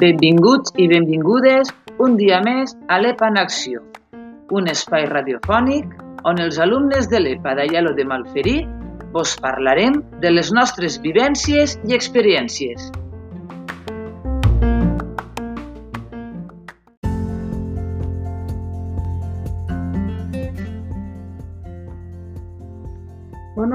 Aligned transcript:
Benvinguts 0.00 0.72
i 0.80 0.86
benvingudes 0.88 1.68
un 2.00 2.14
dia 2.16 2.38
més 2.40 2.72
a 2.88 2.96
l'EPA 3.02 3.28
en 3.28 3.36
Acció, 3.42 3.82
un 4.48 4.70
espai 4.72 5.04
radiofònic 5.10 5.92
on 6.24 6.40
els 6.40 6.56
alumnes 6.56 7.10
de 7.12 7.20
l'EPA 7.20 7.52
d'Aielo 7.58 7.92
de 7.98 8.06
Malferit 8.08 8.64
vos 9.12 9.36
parlarem 9.44 10.00
de 10.24 10.32
les 10.32 10.52
nostres 10.56 10.96
vivències 11.04 11.76
i 11.84 11.92
experiències. 11.98 12.88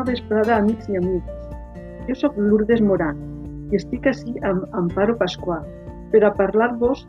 Vesprada, 0.07 0.59
amics 0.61 0.89
i 0.89 0.99
amigues. 0.99 1.33
Jo 2.07 2.15
sóc 2.21 2.37
Lourdes 2.37 2.81
Moran 2.85 3.19
i 3.71 3.79
estic 3.79 4.07
ací 4.11 4.35
amb 4.45 4.65
Amparo 4.77 5.15
Pasqual 5.17 5.65
per 6.13 6.21
a 6.23 6.31
parlar-vos 6.37 7.07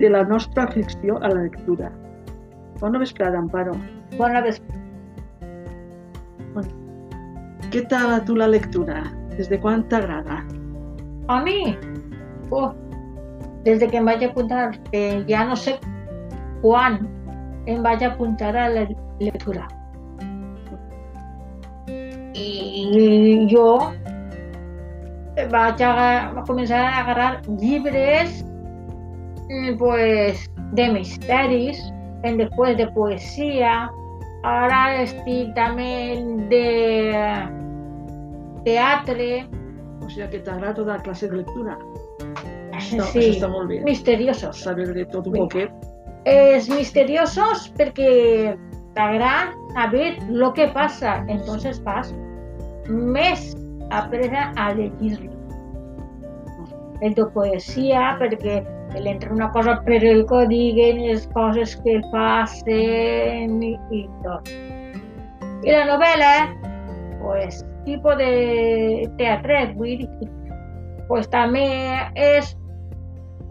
de 0.00 0.10
la 0.10 0.24
nostra 0.24 0.64
afició 0.64 1.18
a 1.20 1.30
la 1.30 1.46
lectura. 1.46 1.90
Bona 2.80 2.98
vesprada, 2.98 3.38
Amparo. 3.38 3.76
Bona 4.18 4.42
vesprada. 4.44 4.80
Què 7.70 7.84
tal 7.86 8.16
a 8.16 8.20
tu 8.26 8.34
la 8.34 8.48
lectura? 8.50 9.04
Des 9.36 9.48
de 9.50 9.60
quan 9.62 9.84
t'agrada? 9.92 10.40
A 11.30 11.36
mi? 11.44 11.76
Uh, 12.50 12.72
des 13.64 13.78
de 13.78 13.86
que 13.86 14.00
em 14.00 14.08
vaig 14.08 14.24
apuntar, 14.26 14.72
que 14.90 15.02
ja 15.28 15.44
no 15.46 15.54
sé 15.54 15.76
quan 16.64 17.04
em 17.70 17.84
vaig 17.84 18.02
apuntar 18.02 18.56
a 18.56 18.66
la 18.72 18.88
lectura. 19.20 19.68
I 22.40 23.46
jo 23.50 23.66
vaig 25.50 25.80
a, 25.82 25.92
començar 26.48 26.80
a 26.84 26.98
agarrar 27.02 27.30
llibres 27.60 28.42
mm, 29.48 29.76
pues, 29.80 30.42
de 30.76 30.88
misteris, 30.92 31.80
després 32.24 32.76
de 32.76 32.86
poesia, 32.94 33.88
ara 34.44 34.80
estic 35.02 35.54
també 35.56 36.20
de 36.50 36.66
teatre. 38.66 39.46
O 40.04 40.08
sigui 40.10 40.28
que 40.32 40.42
t'agrada 40.44 40.74
tota 40.80 40.96
la 40.96 41.02
classe 41.04 41.28
de 41.30 41.40
lectura. 41.40 41.76
Sí, 42.80 42.96
Això, 42.96 43.04
això 43.04 43.22
està 43.36 43.48
molt 43.52 43.68
bé. 43.68 43.80
misteriosos. 43.84 44.62
Saber 44.64 44.88
de 44.94 45.04
tot 45.12 45.26
un 45.26 45.34
Sí. 45.34 45.40
poquet. 45.40 45.70
Es 46.24 46.68
misteriosos 46.68 47.72
perquè 47.76 48.56
t'agrada 48.94 49.52
saber 49.74 50.16
lo 50.28 50.52
que 50.52 50.68
passa. 50.68 51.24
Entonces 51.28 51.82
vas 51.84 52.14
més 52.90 53.54
a 53.90 54.04
presa 54.10 54.50
a 54.56 54.72
llegir-lo. 54.74 55.32
El 57.00 57.14
de 57.16 57.24
poesia, 57.32 58.16
perquè 58.20 58.60
l'entra 59.00 59.32
una 59.32 59.48
cosa 59.54 59.78
per 59.86 60.02
el 60.04 60.26
que 60.28 60.42
diguen 60.50 61.00
les 61.06 61.26
coses 61.32 61.76
que 61.84 62.00
passen 62.10 63.62
i, 63.62 63.72
i 63.94 64.02
tot. 64.24 64.50
I 65.64 65.72
la 65.72 65.86
novel·la, 65.88 66.34
pues, 67.22 67.62
tipus 67.86 68.18
de 68.20 69.08
teatret, 69.20 69.72
vull 69.78 70.02
dir, 70.02 70.30
pues 71.08 71.28
també 71.32 71.66
és 72.14 72.54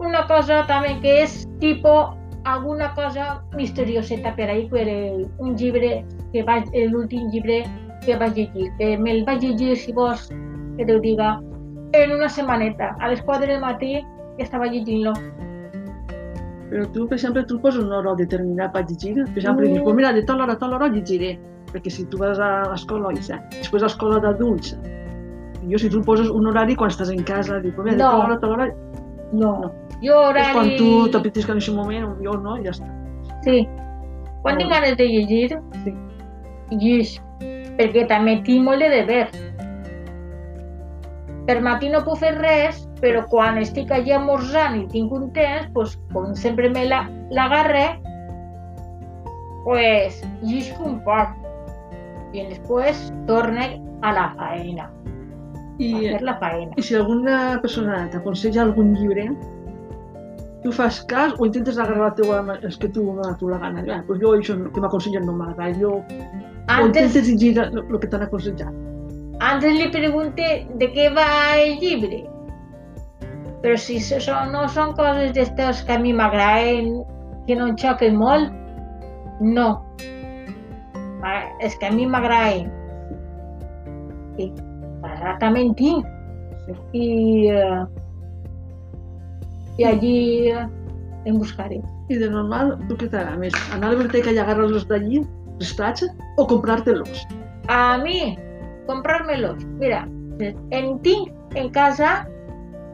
una 0.00 0.24
cosa 0.30 0.62
també 0.68 0.94
que 1.02 1.20
és 1.24 1.42
tipus 1.60 2.16
alguna 2.48 2.94
cosa 2.94 3.42
misterioseta 3.52 4.34
per 4.36 4.48
ahí, 4.48 4.66
per 4.68 4.86
un 5.38 5.56
llibre 5.56 6.00
que 6.32 6.42
vaig, 6.46 6.70
l'últim 6.88 7.28
llibre 7.34 7.64
que 8.04 8.16
vaig 8.16 8.34
llegir, 8.34 8.70
que 8.78 8.96
me'l 8.98 9.24
vaig 9.24 9.40
llegir, 9.42 9.76
si 9.76 9.92
vols 9.92 10.28
que 10.76 10.86
t'ho 10.86 10.98
diga, 11.00 11.40
en 11.92 12.12
una 12.12 12.28
setmaneta, 12.28 12.96
a 13.00 13.08
les 13.08 13.20
4 13.22 13.46
del 13.46 13.60
matí, 13.60 14.00
que 14.36 14.42
estava 14.44 14.66
llegint-lo. 14.66 15.12
Però 16.70 16.86
tu, 16.94 17.06
per 17.08 17.16
exemple, 17.18 17.42
tu 17.44 17.58
poses 17.60 17.82
un 17.82 17.92
hora 17.92 18.14
determinat 18.14 18.72
per 18.72 18.84
llegir. 18.86 19.14
Per 19.24 19.38
exemple, 19.38 19.66
Mm. 19.66 19.72
dius, 19.72 19.82
pues 19.82 19.96
mira, 19.96 20.12
de 20.12 20.22
tal 20.22 20.40
hora 20.40 20.52
a 20.52 20.58
tal 20.58 20.72
hora 20.74 20.88
llegiré. 20.88 21.38
Perquè 21.72 21.90
si 21.90 22.04
tu 22.06 22.18
vas 22.18 22.38
a 22.38 22.68
l'escola, 22.70 23.08
després 23.14 23.82
a 23.82 23.86
l'escola 23.86 24.18
d'adults, 24.20 24.76
jo 25.68 25.78
si 25.78 25.90
tu 25.90 26.00
poses 26.02 26.28
un 26.30 26.46
horari 26.46 26.74
quan 26.76 26.90
estàs 26.90 27.10
en 27.10 27.22
casa, 27.24 27.60
dius, 27.60 27.74
pues 27.74 27.84
mira, 27.84 27.96
de 27.96 28.02
No. 28.02 28.10
tal 28.10 28.20
hora 28.20 28.34
a 28.34 28.40
tal 28.40 28.50
hora, 28.52 28.74
No. 29.32 29.60
No. 29.60 29.72
Jo 30.02 30.16
horari... 30.30 30.46
és 30.46 30.52
quan 30.52 30.70
tu 30.76 31.08
t'apetisca 31.10 31.52
en 31.52 31.58
aquest 31.58 31.76
moment, 31.76 32.16
jo 32.24 32.32
no, 32.38 32.56
ja 32.56 32.70
està. 32.70 32.86
Sí. 33.44 33.68
Quan 34.42 34.58
tinc 34.58 34.70
ganes 34.70 34.96
de 34.96 35.06
llegir, 35.06 35.58
Sí. 35.84 35.94
llig. 36.70 37.20
Molt 38.60 38.82
de 38.82 38.88
deber. 38.92 39.28
Per 41.46 41.60
matí 41.64 41.88
no 41.88 42.04
puc 42.04 42.18
fer 42.20 42.34
res, 42.36 42.86
però 43.00 43.24
quan 43.28 43.58
estic 43.58 43.90
allà 43.90 44.18
esmorzant 44.20 44.76
i 44.76 44.86
tinc 44.92 45.12
un 45.12 45.30
temps, 45.32 45.70
pues, 45.74 45.98
com 46.12 46.34
sempre 46.36 46.68
me 46.70 46.84
la- 46.86 47.08
l'agarre, 47.30 47.98
pues, 49.64 50.22
llig 50.42 50.68
un 50.84 51.00
poc. 51.04 51.32
I 52.32 52.44
després 52.46 53.12
torne 53.26 53.80
a 54.02 54.12
la 54.12 54.34
faena, 54.36 54.84
a 54.86 54.92
I, 55.82 56.10
fer 56.12 56.22
la 56.22 56.36
faena. 56.38 56.72
I 56.76 56.82
si 56.82 56.94
alguna 56.94 57.58
persona 57.62 58.08
t'aconsella 58.12 58.62
algun 58.62 58.94
llibre, 58.94 59.30
tu 60.62 60.70
fas 60.70 61.00
cas 61.08 61.32
o 61.38 61.46
intentes 61.46 61.78
agarrar 61.78 62.10
la 62.10 62.14
teua... 62.14 62.58
És 62.62 62.76
que 62.76 62.88
tu 62.88 63.02
no 63.16 63.34
tu 63.40 63.48
la 63.48 63.58
gana. 63.58 63.82
Ah, 63.88 64.02
pues 64.06 64.20
jo 64.20 64.36
això 64.36 64.54
que 64.70 64.80
m'aconsellen 64.80 65.24
no 65.26 65.32
m'agrada. 65.32 65.72
Jo... 65.80 66.04
Antes, 66.70 67.16
intentes 67.16 67.28
llegir 67.28 67.58
el 67.58 67.98
que 67.98 68.08
t'han 68.08 68.22
aconsellat. 68.26 68.74
antes 69.40 69.72
li 69.72 69.88
pregunté 69.92 70.66
de 70.80 70.88
què 70.94 71.08
va 71.16 71.26
el 71.58 71.78
llibre. 71.80 72.20
Però 73.62 73.76
si 73.76 73.98
això 74.00 74.36
no 74.52 74.66
són 74.72 74.94
coses 74.96 75.32
d'estes 75.36 75.82
que 75.88 75.96
a 75.96 76.00
mi 76.00 76.12
m'agraden, 76.16 76.92
que 77.46 77.56
no 77.56 77.70
em 77.70 77.76
xoquen 77.80 78.16
molt, 78.16 78.52
no. 79.40 79.68
Ah, 81.24 81.44
És 81.60 81.76
que 81.80 81.88
a 81.88 81.92
mi 81.92 82.06
m'agraden. 82.06 82.70
I 84.40 84.52
en 85.60 85.74
tinc. 85.74 86.06
Sí. 86.66 86.74
I, 86.92 87.48
eh, 87.48 87.82
i 89.80 89.84
allí 89.84 90.16
eh, 90.52 90.66
em 91.26 91.38
buscaré. 91.38 91.80
I 92.08 92.16
de 92.20 92.30
normal, 92.30 92.76
tu 92.88 92.96
què 92.96 93.08
t'agrada 93.10 93.36
més? 93.40 93.54
Anar 93.74 93.90
a 93.90 93.92
la 93.92 93.98
biblioteca 93.98 94.32
i 94.32 94.40
agarrar-los 94.40 94.86
d'allí, 94.88 95.20
prestats, 95.60 96.06
o 96.36 96.46
comprar-te-los? 96.48 97.26
A 97.68 97.98
mi, 98.02 98.38
comprármelos. 98.88 99.62
Mira, 99.78 100.08
en 100.40 100.98
tinc 101.04 101.30
en 101.54 101.70
casa 101.70 102.26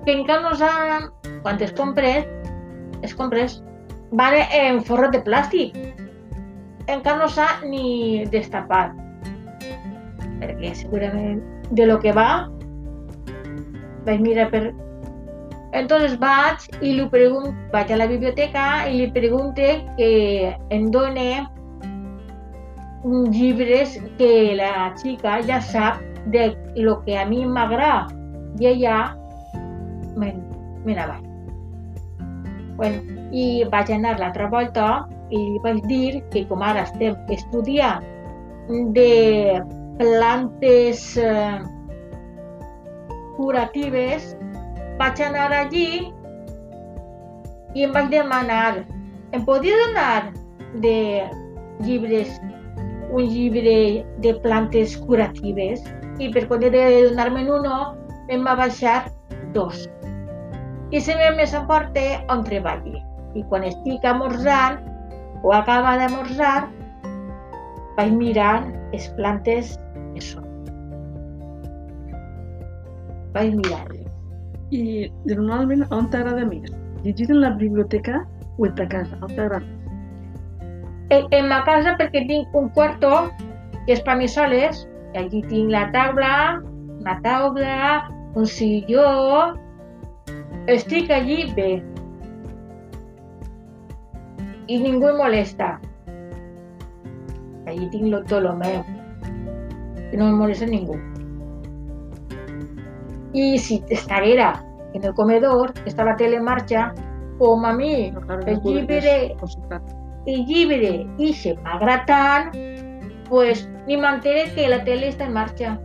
que 0.04 0.12
encara 0.12 0.43
no 0.43 0.54
s'han... 0.59 1.10
Quan 1.43 1.62
es 1.62 1.72
compres, 1.78 2.26
es 3.06 3.15
compres, 3.15 3.60
van 4.10 4.34
en 4.53 4.82
forros 4.82 5.12
de 5.15 5.22
plàstic. 5.22 5.76
Encara 6.91 7.22
no 7.22 7.28
s'ha 7.31 7.47
ni 7.66 8.26
destapat. 8.32 8.94
Perquè 10.41 10.72
segurament 10.75 11.41
de 11.71 11.87
lo 11.87 12.00
que 12.03 12.15
va, 12.15 12.49
vaig 14.06 14.22
mirar 14.22 14.50
per... 14.50 14.65
Entonces 15.76 16.15
vaig 16.19 16.62
i 16.81 16.94
li 16.97 17.06
pregunto, 17.12 17.53
vaig 17.72 17.91
a 17.93 17.99
la 18.00 18.06
biblioteca 18.10 18.87
i 18.88 18.97
li 19.00 19.09
pregunte 19.12 19.82
que 19.99 20.55
em 20.75 20.91
done 20.94 21.44
llibres 23.06 24.00
que 24.19 24.55
la 24.59 24.93
xica 24.99 25.41
ja 25.47 25.61
sap 25.61 26.00
de 26.27 26.56
lo 26.75 26.99
que 27.05 27.19
a 27.19 27.25
mi 27.27 27.44
m'agrada 27.47 28.09
i 28.59 28.67
ella 28.67 29.17
me, 30.17 30.34
me 30.84 30.94
la 30.94 31.06
va. 31.06 31.19
Bueno, 32.77 32.99
i 33.33 33.65
vaig 33.71 33.93
anar 33.94 34.17
l'altra 34.19 34.49
volta 34.50 35.06
i 35.31 35.39
li 35.39 35.62
vaig 35.62 35.81
dir 35.87 36.22
que 36.33 36.44
com 36.50 36.62
ara 36.62 36.83
estem 36.87 37.15
estudiant 37.31 38.03
de 38.97 39.62
plantes 39.99 41.17
eh, 41.17 41.62
curatives, 43.37 44.35
vaig 44.99 45.23
anar 45.23 45.52
allí 45.55 46.11
i 47.76 47.87
em 47.87 47.94
vaig 47.94 48.11
demanar 48.11 48.82
em 49.32 49.44
podia 49.44 49.79
donar 49.87 50.32
de 50.82 50.99
llibres 51.85 52.35
un 53.11 53.29
llibre 53.31 54.05
de 54.25 54.35
plantes 54.43 54.97
curatives 55.06 55.85
i 56.19 56.31
per 56.32 56.47
poder 56.50 56.73
donar-me'n 56.75 57.50
uno 57.58 57.76
em 58.32 58.44
va 58.47 58.56
baixar 58.58 59.05
dos. 59.55 59.87
I 60.91 61.00
sempre 61.00 61.32
me 61.37 61.47
s'emporta 61.47 62.05
on 62.32 62.44
treballi. 62.47 62.97
I 63.37 63.44
quan 63.50 63.67
estic 63.69 64.05
amorzant 64.06 64.81
o 65.43 65.53
acaba 65.53 65.97
d'amorzar, 66.00 66.69
vaig 67.99 68.12
mirar 68.17 68.64
les 68.93 69.09
plantes 69.19 69.76
que 70.14 70.25
són. 70.25 70.47
Vaig 73.37 73.55
mirar. 73.61 73.85
I 74.75 75.11
normalment, 75.29 75.85
on 75.94 76.09
t'agrada 76.11 76.47
més? 76.49 76.73
Llegir 77.05 77.29
en 77.31 77.43
la 77.44 77.52
biblioteca 77.61 78.25
o 78.59 78.67
en 78.67 78.75
ta 78.79 78.88
casa? 78.91 79.19
On 79.23 79.31
t'agrada? 79.31 79.75
En, 81.11 81.26
en 81.31 81.49
ma 81.49 81.62
casa, 81.64 81.94
perquè 81.99 82.25
tinc 82.26 82.55
un 82.58 82.69
quarto 82.75 83.29
que 83.87 83.94
és 83.94 84.03
per 84.03 84.17
mi 84.19 84.26
soles, 84.29 84.87
I 85.14 85.20
allí 85.23 85.41
tinc 85.49 85.70
la 85.73 85.87
taula, 85.94 86.61
una 87.00 87.14
taula, 87.23 88.08
un 88.35 88.47
silló... 88.47 89.55
Estic 90.67 91.12
allí 91.14 91.53
bé. 91.55 91.79
I 94.67 94.81
ningú 94.82 95.06
em 95.12 95.17
molesta. 95.20 95.76
Allí 97.70 97.87
tinc 97.93 98.11
lo- 98.11 98.25
tot 98.26 98.43
el 98.43 98.50
meu. 98.59 98.82
I 100.11 100.19
no 100.19 100.26
em 100.32 100.41
molesta 100.43 100.67
ningú. 100.67 100.99
I 103.32 103.56
si 103.62 103.79
estaguera 103.94 104.56
en 104.93 105.05
el 105.05 105.14
comedor, 105.14 105.70
està 105.87 106.05
la 106.05 106.17
tele 106.19 106.41
en 106.41 106.44
marxa, 106.50 106.88
com 107.38 107.64
a 107.69 107.73
mi 107.73 108.11
Però, 108.11 108.26
claro, 108.26 108.43
el 108.49 108.59
no 108.59 108.62
podries 108.64 109.37
llibre- 110.26 111.06
i 111.19 111.32
se 111.32 111.55
m'agrada 111.62 112.05
tant, 112.06 112.56
pues 113.28 113.69
ni 113.87 113.96
m'entere 113.96 114.50
que 114.55 114.69
la 114.69 114.82
tele 114.84 115.08
està 115.11 115.26
en 115.26 115.32
marxa. 115.34 115.78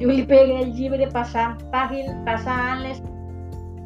Jo 0.00 0.08
li 0.08 0.24
pegue 0.28 0.60
el 0.62 0.72
llibre 0.74 1.06
passant 1.12 1.56
pàgines, 1.72 2.14
passant 2.26 2.82
les, 2.82 3.02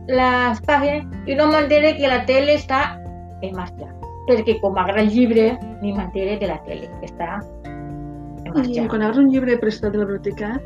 les 0.08 0.60
pàgines 0.66 1.04
i 1.26 1.34
no 1.38 1.46
m'entere 1.50 1.96
que 1.96 2.08
la 2.08 2.25
tele 2.26 2.54
està 2.58 2.98
en 3.42 3.54
marxa. 3.56 3.87
Perquè 4.28 4.58
com 4.60 4.75
m'agrada 4.75 5.00
el 5.02 5.10
llibre, 5.10 5.58
ni 5.82 5.92
m'entere 5.92 6.37
de 6.38 6.46
la 6.46 6.58
tele, 6.66 6.88
que 7.00 7.06
està 7.06 7.40
en 7.66 8.46
I 8.46 8.50
marxa. 8.50 8.88
quan 8.88 9.02
agafes 9.02 9.19
un 9.25 9.31
llibre 9.31 9.56
prestat 9.58 9.92
de 9.92 9.98
la 9.98 10.04
biblioteca, 10.04 10.60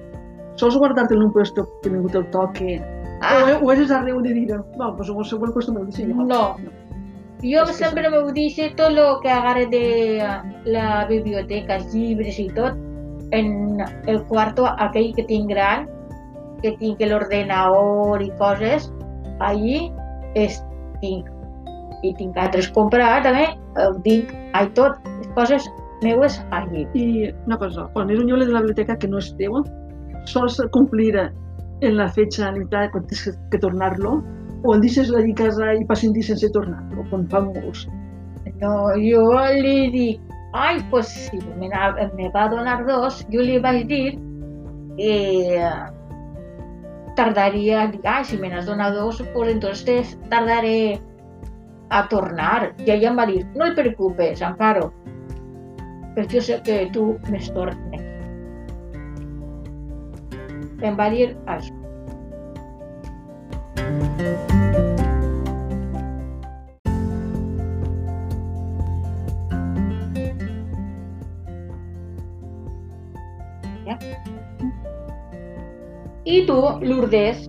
sols 0.56 0.76
guardar-te 0.76 1.14
en 1.14 1.22
un 1.22 1.32
puesto 1.32 1.68
que 1.82 1.90
ningú 1.90 2.08
te'l 2.08 2.28
toque, 2.30 2.80
Ah, 3.22 3.56
o, 3.62 3.64
o 3.64 3.72
és 3.72 3.90
arreu 3.90 4.20
de 4.20 4.34
dir, 4.34 4.48
no, 4.76 4.96
pues 4.96 5.08
en 5.08 5.14
qualsevol 5.14 5.52
puesto 5.54 5.72
me'l 5.72 5.86
deixo 5.86 6.02
jo. 6.04 6.24
No. 6.28 6.56
Jo 6.58 6.70
Que 7.44 7.60
sempre 7.76 8.08
m'ho 8.08 8.32
dice 8.32 8.70
tot 8.72 8.94
el 8.96 9.20
que 9.20 9.28
agarre 9.28 9.66
de 9.66 10.24
la 10.64 11.04
biblioteca, 11.04 11.76
llibres 11.92 12.38
i 12.40 12.46
tot, 12.56 12.72
en 13.36 13.82
el 14.08 14.22
quarto 14.30 14.64
aquell 14.80 15.10
que 15.12 15.26
tinc 15.28 15.50
gran, 15.52 15.84
que 16.62 16.72
tinc 16.80 17.02
l'ordenador 17.04 18.22
i 18.24 18.30
coses, 18.38 18.88
allí 19.44 19.92
és, 20.40 20.56
tinc. 21.02 21.28
I 22.00 22.14
tinc 22.16 22.40
altres 22.40 22.70
comprar 22.72 23.20
també, 23.26 23.44
ho 23.76 23.92
tinc, 24.06 24.32
all 24.56 24.72
tot, 24.72 24.96
coses 25.36 25.68
meues 26.00 26.40
allí. 26.50 26.86
I 26.96 27.28
una 27.44 27.58
cosa, 27.60 27.84
quan 27.92 28.08
és 28.08 28.24
un 28.24 28.30
llibre 28.30 28.46
de 28.48 28.56
la 28.56 28.64
biblioteca 28.64 28.96
que 28.96 29.10
no 29.12 29.20
és 29.20 29.28
teu, 29.36 29.60
sols 30.32 30.56
complir 30.72 31.12
en 31.20 31.96
la 32.00 32.08
fecha 32.08 32.50
limitada 32.56 32.88
quan 32.90 33.04
tens 33.04 33.26
que- 33.28 33.36
que 33.52 33.60
tornar-lo, 33.60 34.22
o 34.64 34.74
el 34.74 34.80
deixes 34.80 35.10
allí 35.12 35.32
a 35.34 35.40
casa 35.42 35.72
i 35.76 35.84
passen 35.88 36.12
dies 36.16 36.30
sense 36.32 36.48
tornar-lo, 36.54 37.04
com 37.10 37.26
fan 37.28 37.50
molts. 37.52 37.86
No, 38.60 38.90
jo 39.00 39.24
li 39.60 39.90
dic, 39.92 40.20
ai, 40.56 40.78
pues 40.90 41.08
si 41.28 41.40
me, 41.58 41.68
na- 41.68 42.08
me 42.16 42.30
va 42.34 42.48
donar 42.48 42.78
dos, 42.86 43.22
jo 43.32 43.42
li 43.44 43.58
vaig 43.60 43.84
dir 43.90 44.14
que 44.96 45.58
tardaria, 47.18 47.88
dic, 47.92 48.06
ai, 48.08 48.24
si 48.24 48.38
me 48.38 48.48
n'has 48.48 48.66
donat 48.66 48.94
dos, 48.94 49.22
pues 49.34 49.52
entonces 49.52 50.16
tardaré 50.30 51.00
a 51.90 52.06
tornar. 52.08 52.72
I 52.86 52.90
ella 52.96 53.10
em 53.12 53.18
va 53.18 53.26
dir, 53.26 53.44
no 53.54 53.66
et 53.68 53.76
preocupes, 53.78 54.42
Amparo, 54.42 54.88
perquè 56.16 56.38
jo 56.38 56.42
sé 56.48 56.60
que 56.64 56.80
tu 56.94 57.14
me'ls 57.28 57.52
tornes. 57.54 58.02
Em 60.84 60.96
va 60.98 61.10
dir 61.10 61.32
això. 61.46 61.73
I 76.34 76.40
tu, 76.48 76.56
Lourdes, 76.82 77.44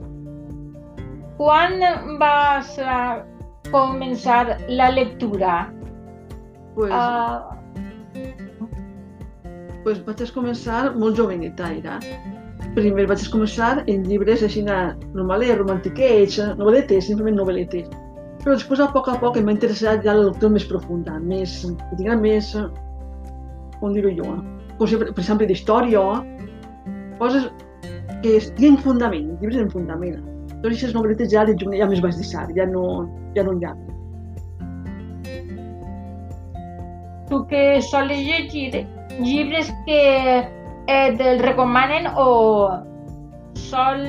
quan 1.39 1.79
vas 2.21 2.75
a 2.79 2.97
començar 3.71 4.59
la 4.69 4.91
lectura? 4.93 5.55
Pues, 6.75 6.91
Uh, 6.93 7.55
pues 9.85 10.01
vaig 10.05 10.31
començar 10.35 10.93
molt 10.97 11.17
joveneta, 11.17 11.71
era. 11.79 11.97
Primer 12.75 13.05
vaig 13.09 13.25
començar 13.31 13.83
en 13.87 14.03
llibres 14.05 14.43
així 14.43 14.61
na- 14.65 14.93
normals, 15.13 15.49
romantiquets, 15.57 16.39
novel·letes, 16.59 17.07
simplement 17.09 17.37
novel·letes. 17.39 17.89
Però 18.43 18.53
després, 18.53 18.79
a 18.83 18.91
poc 18.93 19.07
a 19.09 19.17
poc, 19.21 19.37
em 19.37 19.45
va 19.49 19.53
interessar 19.55 19.97
ja 20.03 20.13
la 20.13 20.27
lectura 20.29 20.51
més 20.53 20.65
profunda, 20.69 21.17
més, 21.19 21.61
tinguera 21.97 22.17
més, 22.17 22.53
eh, 22.55 22.67
com 23.79 23.93
dir-ho 23.93 24.11
jo, 24.13 24.35
com 24.77 24.87
per 24.99 25.09
exemple, 25.23 25.47
d'història, 25.47 26.03
coses 27.17 27.49
que 28.25 28.39
tinguin 28.57 28.81
fundament, 28.81 29.35
llibres 29.39 29.61
en 29.61 29.69
fundament. 29.69 30.17
Totes 30.55 30.79
aquestes 30.79 30.95
novel·letes 30.97 31.29
ja 31.29 31.45
ja 31.45 31.91
més 31.91 32.01
vaig 32.01 32.17
deixar, 32.17 32.49
ja 32.57 32.65
no, 32.65 32.87
ja 33.37 33.45
no 33.45 33.59
hi 33.59 33.69
ha. 33.69 33.75
tu 37.29 37.45
que 37.47 37.81
sols 37.81 38.11
llegir 38.11 38.85
llibres 39.19 39.71
que 39.85 40.01
eh, 40.87 41.09
te'l 41.17 41.43
recomanen 41.43 42.07
o 42.15 42.69
sol... 43.69 44.07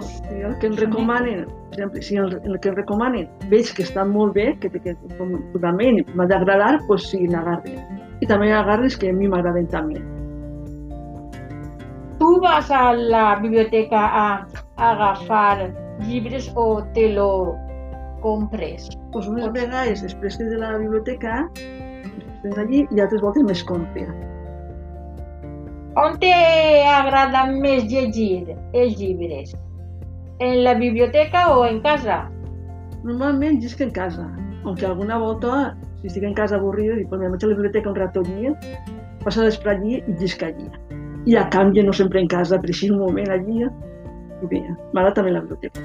Sí, 0.00 0.38
el 0.40 0.54
que 0.56 0.70
em 0.70 0.76
recomanen, 0.78 1.42
per 1.68 1.76
exemple, 1.76 2.00
si 2.00 2.16
el, 2.16 2.30
el 2.48 2.54
que 2.64 2.70
em 2.70 2.76
recomanen 2.78 3.26
veig 3.50 3.68
que 3.76 3.84
està 3.84 4.06
molt 4.08 4.32
bé, 4.32 4.46
que 4.62 4.70
té 4.72 4.80
que 4.80 4.94
fundament 5.18 6.00
i 6.00 6.04
m'ha 6.16 6.24
d'agradar, 6.30 6.78
doncs 6.86 7.10
sí, 7.10 7.20
n'agarre. 7.28 7.76
I 8.24 8.28
també 8.30 8.48
agarres 8.56 8.96
que 8.96 9.12
a 9.12 9.18
mi 9.18 9.28
m'agraden 9.28 9.68
també. 9.68 10.00
Tu 12.32 12.40
vas 12.40 12.70
a 12.70 12.94
la 12.94 13.36
biblioteca 13.36 14.00
a, 14.00 14.46
a 14.76 14.90
agafar 14.92 15.70
llibres 16.00 16.50
o 16.54 16.82
te 16.94 17.10
lo 17.12 17.54
compres? 18.22 18.86
Doncs 19.12 19.26
unes 19.28 19.50
vegades 19.52 20.00
després 20.00 20.38
de 20.40 20.56
la 20.56 20.70
biblioteca, 20.80 21.42
després 21.58 22.54
d'allí, 22.56 22.80
i 22.88 23.02
altres 23.04 23.20
voltes 23.20 23.44
més 23.44 23.60
compre. 23.68 24.06
On 26.00 26.16
t'agrada 26.22 27.42
més 27.50 27.84
llegir 27.92 28.56
els 28.80 28.96
llibres? 28.96 29.52
En 30.40 30.62
la 30.64 30.72
biblioteca 30.80 31.44
o 31.52 31.66
en 31.66 31.82
casa? 31.84 32.22
Normalment 33.04 33.60
llisc 33.60 33.84
en 33.84 33.92
casa, 33.92 34.24
aunque 34.64 34.88
alguna 34.88 35.20
volta, 35.20 35.76
si 36.00 36.08
estic 36.08 36.24
en 36.30 36.40
casa 36.40 36.56
avorrida, 36.56 36.96
dic, 36.96 37.12
pues 37.12 37.20
me 37.20 37.28
vaig 37.28 37.44
a 37.44 37.52
la 37.52 37.60
biblioteca 37.60 37.92
un 37.92 38.00
rato 38.00 38.24
allí, 38.24 38.56
passa 39.20 39.44
l'espre 39.44 39.76
allí 39.76 40.00
i 40.00 40.16
llisc 40.16 40.48
allí. 40.48 40.72
I 41.26 41.36
a 41.38 41.48
canvi 41.48 41.82
no 41.86 41.92
sempre 41.94 42.20
en 42.20 42.28
casa, 42.28 42.58
però 42.58 42.74
així 42.74 42.90
un 42.90 42.98
moment 42.98 43.30
allí, 43.30 43.62
i 43.62 44.48
bé, 44.50 44.62
m'agrada 44.92 45.14
també 45.20 45.34
la 45.34 45.42
biblioteca. 45.44 45.84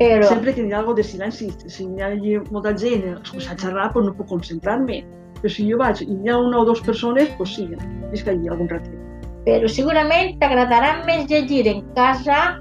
Però, 0.00 0.28
Sempre 0.30 0.54
que 0.56 0.62
hi 0.64 0.72
ha 0.72 0.78
algo 0.78 0.94
de 0.96 1.04
silenci, 1.04 1.50
si 1.68 1.84
hi 1.84 2.00
ha 2.00 2.12
molta 2.50 2.72
gent 2.72 3.02
a 3.10 3.20
xerrar, 3.26 3.90
doncs 3.92 4.06
no 4.06 4.14
puc 4.16 4.30
concentrar-me. 4.30 5.02
Però 5.40 5.52
si 5.52 5.66
jo 5.68 5.76
vaig 5.80 6.00
i 6.04 6.08
hi 6.14 6.30
ha 6.30 6.38
una 6.40 6.62
o 6.62 6.64
dues 6.68 6.80
persones, 6.86 7.28
doncs 7.36 7.56
sí, 7.58 7.66
és 8.12 8.24
que 8.24 8.32
allí 8.32 8.48
algun 8.48 8.70
ratet. 8.70 8.96
però 9.44 9.68
segurament 9.72 10.34
t'agradarà 10.40 10.90
més 11.06 11.26
llegir 11.30 11.66
en 11.68 11.80
casa, 11.96 12.60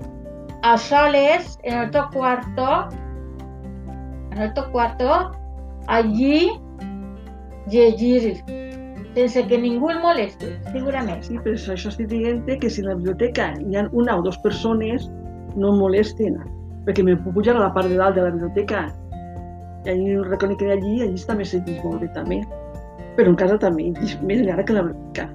a 0.63 0.77
soles, 0.77 1.57
en 1.63 1.77
el 1.83 1.91
teu 1.91 2.07
quarto, 2.13 2.67
en 4.31 4.41
el 4.45 4.53
teu 4.55 4.67
quarto, 4.71 5.31
allí 5.87 6.49
llegir 7.71 8.39
sense 9.19 9.45
que 9.47 9.57
ningú 9.59 9.89
el 9.91 9.99
molesti, 10.03 10.53
segurament. 10.71 11.21
Sí, 11.25 11.37
però 11.43 11.55
això 11.75 11.91
estic 11.91 12.07
dient 12.11 12.45
que 12.47 12.69
si 12.69 12.83
en 12.83 12.89
la 12.91 12.95
biblioteca 12.99 13.51
hi 13.59 13.77
ha 13.77 13.87
una 13.91 14.17
o 14.19 14.23
dues 14.25 14.39
persones, 14.45 15.09
no 15.55 15.73
em 15.73 15.79
molesten, 15.83 16.39
perquè 16.87 17.03
me 17.05 17.17
puc 17.19 17.35
pujar 17.39 17.57
a 17.57 17.65
la 17.65 17.73
part 17.75 17.89
de 17.91 17.97
dalt 17.99 18.17
de 18.17 18.25
la 18.25 18.33
biblioteca 18.35 18.87
i 19.85 19.91
allí 19.93 20.15
reconec 20.27 20.59
que 20.59 20.71
allí, 20.71 21.01
allí 21.03 21.19
també 21.27 21.45
se 21.45 21.59
llegeix 21.59 21.83
molt 21.83 22.01
bé 22.03 22.09
també. 22.15 22.39
Però 23.17 23.31
en 23.31 23.37
casa 23.39 23.57
també, 23.59 23.89
més 23.91 24.41
encara 24.41 24.63
que 24.63 24.75
a 24.75 24.79
la 24.79 24.87
biblioteca. 24.87 25.27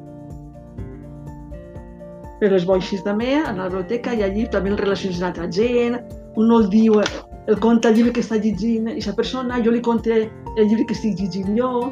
Però 2.40 2.58
és 2.58 2.66
bo 2.68 2.76
així 2.76 2.98
també, 3.04 3.38
a 3.40 3.52
la 3.52 3.68
biblioteca 3.68 4.14
i 4.14 4.24
allí 4.26 4.48
també 4.52 4.72
el 4.72 4.80
relacions 4.80 5.20
amb 5.22 5.30
altra 5.30 5.48
gent, 5.50 5.96
un 6.36 6.50
no 6.50 6.60
el 6.60 6.68
diu, 6.72 7.00
el 7.46 7.58
conta 7.60 7.90
el 7.90 7.98
llibre 7.98 8.12
que 8.16 8.24
està 8.24 8.36
llegint 8.40 8.88
la 8.88 9.16
persona, 9.16 9.60
jo 9.64 9.72
li 9.72 9.80
conte 9.84 10.12
el 10.56 10.68
llibre 10.68 10.86
que 10.88 10.96
estic 10.96 11.20
llegint 11.20 11.56
jo, 11.58 11.90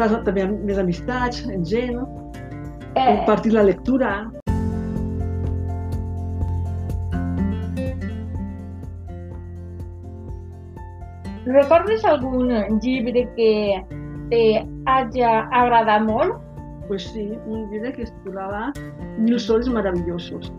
fas 0.00 0.16
també 0.26 0.48
més 0.50 0.80
amistats, 0.80 1.44
amb 1.46 1.68
gent, 1.68 2.00
Eh, 2.96 3.06
compartir 3.06 3.52
la 3.54 3.62
lectura. 3.62 4.12
recordes 11.50 12.04
algun 12.04 12.50
llibre 12.82 13.24
que 13.36 13.50
t'hagi 14.30 15.22
agradat 15.24 16.04
molt? 16.06 16.36
Pues 16.86 17.08
sí, 17.10 17.26
un 17.46 17.70
llibre 17.70 17.92
que 17.92 18.02
es 18.06 18.12
titulava 18.12 18.72
Mil 19.18 19.38
soles 19.40 19.68
maravillosos. 19.68 20.52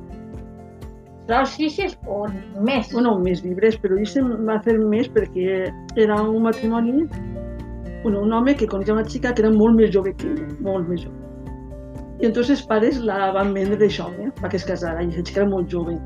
Los 1.27 1.53
sis 1.55 1.97
o 2.07 2.25
més? 2.59 2.91
Bueno, 2.91 3.17
més 3.19 3.43
llibres, 3.43 3.77
però 3.79 3.95
jo 3.99 4.07
se'm 4.09 4.33
va 4.47 4.57
fer 4.65 4.77
més 4.79 5.07
perquè 5.11 5.69
era 5.95 6.17
un 6.21 6.43
matrimoni 6.43 7.07
bueno, 8.03 8.21
un 8.21 8.33
home 8.33 8.55
que 8.55 8.67
coneixia 8.67 8.93
una 8.93 9.05
xica 9.05 9.33
que 9.33 9.43
era 9.43 9.51
molt 9.51 9.75
més 9.77 9.91
jove 9.93 10.13
que 10.15 10.27
ella, 10.27 10.47
molt 10.61 10.87
més 10.89 11.03
jove. 11.03 11.17
I 12.21 12.27
entonces 12.29 12.59
els 12.59 12.65
pares 12.69 12.99
la 13.01 13.31
van 13.33 13.53
vendre 13.53 13.77
d'això, 13.77 14.07
eh, 14.21 14.29
perquè 14.41 14.59
es 14.59 14.65
casara, 14.65 15.01
i 15.01 15.07
aquesta 15.09 15.29
xica 15.29 15.41
era 15.41 15.49
molt 15.49 15.69
jove. 15.71 15.97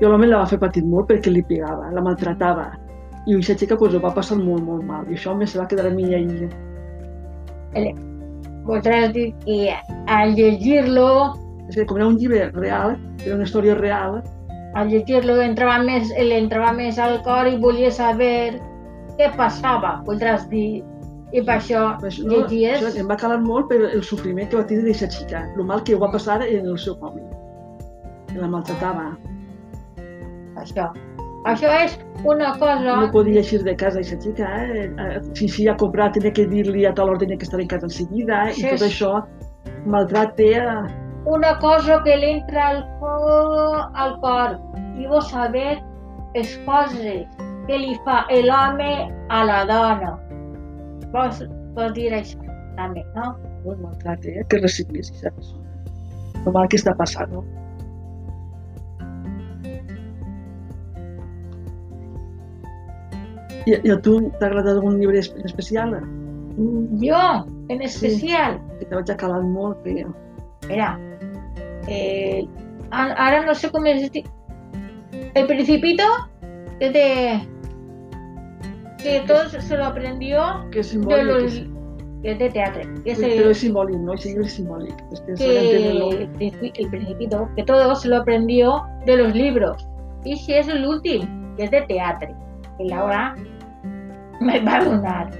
I 0.00 0.04
l'home 0.04 0.26
la 0.26 0.42
va 0.42 0.46
fer 0.50 0.58
patir 0.58 0.82
molt 0.84 1.08
perquè 1.08 1.30
li 1.32 1.42
pegava, 1.42 1.90
la 1.92 2.02
maltratava. 2.04 2.72
I 3.26 3.34
aquesta 3.36 3.56
xica 3.62 3.76
pues, 3.80 3.94
ho 3.94 4.00
va 4.00 4.12
passar 4.12 4.36
molt, 4.36 4.62
molt 4.64 4.84
mal. 4.84 5.06
I 5.08 5.14
això 5.16 5.32
home 5.32 5.46
se 5.46 5.58
va 5.58 5.66
quedar 5.68 5.86
amb 5.90 6.00
ella 6.00 6.18
i 6.18 6.48
El- 7.74 7.94
Voldràs 8.64 9.10
dir 9.12 9.34
que 9.44 9.74
al 10.08 10.34
llegir-lo, 10.36 11.34
és 11.68 11.76
que 11.76 11.84
com 11.84 11.98
era 11.98 12.06
un 12.08 12.16
llibre 12.16 12.46
real, 12.54 12.94
era 13.24 13.34
una 13.34 13.44
història 13.44 13.74
real, 13.74 14.22
al 14.74 14.88
llegir-lo 14.88 15.36
entrava 15.42 15.82
més, 15.84 16.08
le 16.16 16.38
entrava 16.38 16.72
més 16.72 16.98
al 16.98 17.18
cor 17.26 17.46
i 17.46 17.58
volia 17.60 17.90
saber 17.92 18.58
què 19.18 19.28
passava, 19.36 19.98
voldràs 20.06 20.48
dir. 20.48 20.82
I 21.34 21.42
per 21.42 21.56
això 21.58 21.84
Pues, 22.00 22.20
no, 22.22 22.44
llegies... 22.44 22.82
això 22.82 23.00
em 23.02 23.08
va 23.10 23.16
calar 23.18 23.40
molt 23.42 23.66
per 23.70 23.80
el 23.88 24.02
sofriment 24.06 24.50
que 24.50 24.60
va 24.60 24.66
tenir 24.68 24.84
d'aquesta 24.86 25.10
xica, 25.10 25.40
el 25.56 25.66
mal 25.66 25.82
que 25.82 25.96
ho 25.96 26.02
va 26.02 26.12
passar 26.12 26.40
en 26.46 26.68
el 26.70 26.78
seu 26.78 26.94
home. 27.00 27.24
Que 28.30 28.38
la 28.38 28.50
maltratava. 28.52 29.08
Això. 30.62 30.92
Això 31.50 31.70
és 31.84 31.96
una 32.24 32.54
cosa... 32.60 32.94
No 33.02 33.10
podia 33.12 33.42
eixir 33.42 33.60
de 33.66 33.74
casa 33.76 34.00
aquesta 34.00 34.16
xica, 34.22 34.50
eh? 34.64 34.84
Eh, 34.88 35.22
Si 35.36 35.48
s'hi 35.50 35.66
ha 35.68 35.74
comprat, 35.80 36.14
tenia 36.16 36.32
que 36.32 36.46
dir-li 36.48 36.86
a 36.88 36.94
tal 36.96 37.10
hora 37.12 37.20
tenia 37.20 37.36
que 37.36 37.44
estar 37.48 37.60
en 37.60 37.68
casa 37.68 37.90
en 37.90 37.96
seguida, 37.98 38.46
eh? 38.48 38.54
Sí, 38.54 38.64
i 38.64 38.70
tot 38.70 38.86
sí. 38.86 38.92
això 38.92 39.10
maltracte 39.86 40.54
a... 40.60 40.86
una 41.26 41.58
cosa 41.58 42.00
que 42.04 42.16
li 42.16 42.30
entra 42.38 42.68
al 42.68 42.80
cor, 43.00 43.90
al 43.94 44.16
cor 44.20 44.56
i 45.00 45.06
vos 45.08 45.28
saber 45.30 45.82
les 46.34 46.56
coses 46.64 47.26
que 47.66 47.78
li 47.80 47.94
fa 48.04 48.24
l'home 48.30 49.10
a 49.28 49.44
la 49.44 49.64
dona. 49.68 50.14
Vols, 51.14 51.42
vols 51.76 51.94
dir 51.96 52.08
això 52.16 52.40
també, 52.78 53.04
no? 53.16 53.34
molt 53.64 53.80
maltracte 53.80 54.32
eh? 54.40 54.42
que 54.50 54.58
recibís 54.60 55.10
aquesta 55.12 55.30
persona. 55.36 55.62
El 56.44 56.52
mal 56.56 56.66
que 56.68 56.76
està 56.80 56.92
passant, 56.98 57.30
no? 57.32 57.44
I, 63.66 63.78
I 63.80 63.90
a 63.94 63.96
tu 64.04 64.14
t'ha 64.38 64.48
agradat 64.50 64.76
algun 64.76 64.98
llibre 65.00 65.18
es- 65.22 65.32
en 65.38 65.44
especial? 65.48 65.94
Jo, 67.02 67.22
en 67.68 67.82
especial, 67.82 68.60
Que 68.78 68.84
te 68.86 68.94
vaig 68.94 69.10
a 69.10 69.16
calar 69.16 69.42
molt, 69.42 69.82
que... 69.84 70.04
mira, 70.68 70.98
eh, 71.88 72.44
a- 72.90 73.14
ara 73.26 73.44
no 73.46 73.54
sé 73.54 73.70
com 73.70 73.86
es 73.86 74.10
diu. 74.12 74.24
El 75.34 75.46
Principito, 75.46 76.04
que 76.78 76.90
de 76.90 77.06
que 79.04 79.20
todo 79.26 79.48
se 79.48 79.76
lo 79.76 79.84
aprendió 79.84 80.68
que 80.70 80.82
de 80.82 81.24
los 81.24 81.62
que 82.22 82.30
es 82.32 82.38
de 82.38 82.48
teatro. 82.48 82.82
Es 83.04 83.20
el- 83.20 83.54
simbòlic, 83.54 83.98
no? 84.00 84.12
Aquest 84.12 84.30
llibre 84.32 84.46
és 84.46 84.54
simbòlic. 84.56 85.00
És 85.12 85.20
que 85.20 85.34
que 85.34 85.76
el, 85.90 86.72
el 86.74 86.88
principito, 86.88 87.48
que 87.54 87.64
todo 87.64 87.94
se 87.94 88.08
lo 88.08 88.16
aprendió 88.16 88.82
de 89.04 89.18
los 89.18 89.34
libros. 89.34 89.86
Y 90.24 90.36
si 90.38 90.54
es 90.54 90.68
el 90.68 90.86
último, 90.86 91.26
que 91.56 91.64
es 91.64 91.70
de 91.70 91.82
teatro. 91.82 92.30
Y 92.78 92.88
Laura 92.88 93.34
me 94.40 94.58
va 94.60 94.76
a 94.78 94.84
donar. 94.84 95.30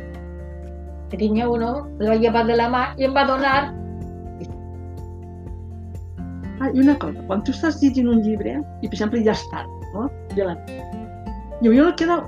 Que 1.08 1.16
tenía 1.16 1.48
uno, 1.48 1.88
lo 1.98 2.06
va 2.06 2.12
a 2.12 2.16
llevar 2.16 2.46
de 2.46 2.56
la 2.56 2.68
mano 2.68 2.94
y 2.98 3.04
em 3.04 3.14
va 3.16 3.22
a 3.22 3.26
donar. 3.26 3.74
Ah, 6.60 6.70
i 6.72 6.80
una 6.80 6.98
cosa, 6.98 7.18
quan 7.26 7.42
tu 7.42 7.50
estàs 7.52 7.80
llegint 7.80 8.08
un 8.08 8.20
llibre, 8.22 8.60
i 8.82 8.86
per 8.86 8.94
exemple 8.94 9.24
ja 9.24 9.32
és 9.32 9.42
tard, 9.50 9.68
no? 9.94 10.10
Ja 10.36 10.52
la... 10.52 10.54
Me 11.62 11.70
queda 11.96 12.22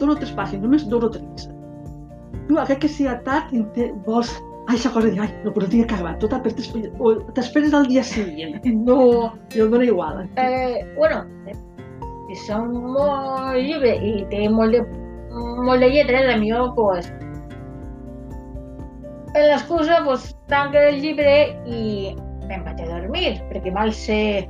dos 0.00 0.14
o 0.14 0.18
tres 0.20 0.32
pàgines, 0.36 0.64
només 0.64 0.88
dos 0.90 1.06
o 1.08 1.12
tres. 1.14 1.46
Tu, 2.48 2.58
aquest 2.60 2.82
que 2.82 2.90
sigui 2.90 3.14
tard, 3.26 3.54
vols... 4.08 4.32
Ai, 4.64 4.78
aquesta 4.78 4.94
cosa, 4.94 5.10
de, 5.12 5.20
ai, 5.20 5.28
no, 5.44 5.50
però 5.52 5.66
tinc 5.68 5.84
que 5.84 5.92
acabar. 5.92 6.14
Tot 6.22 6.32
per 6.40 6.52
t'esperes, 6.56 7.74
al 7.76 7.88
dia 7.90 8.04
següent. 8.04 8.62
No, 8.88 9.32
I 9.52 9.60
em 9.60 9.70
dona 9.74 9.84
igual. 9.84 10.22
eh, 10.40 10.80
bueno, 10.96 11.20
eh, 11.46 11.56
son 12.46 12.72
molt 12.94 13.60
llibres 13.60 14.00
i 14.02 14.24
té 14.30 14.48
molt 14.48 14.72
de, 14.72 14.80
molt 15.66 15.84
de 15.84 15.90
lletres, 15.92 16.32
a 16.32 16.38
mi 16.40 16.50
pues, 16.74 17.12
en 19.34 19.48
l'excusa 19.50 20.00
pues, 20.04 20.36
tanco 20.48 20.78
el 20.78 21.00
llibre 21.02 21.36
i 21.66 22.14
me'n 22.48 22.64
vaig 22.64 22.80
a 22.84 22.88
dormir, 22.88 23.36
perquè 23.50 23.72
mal 23.74 23.92
sé 23.92 24.48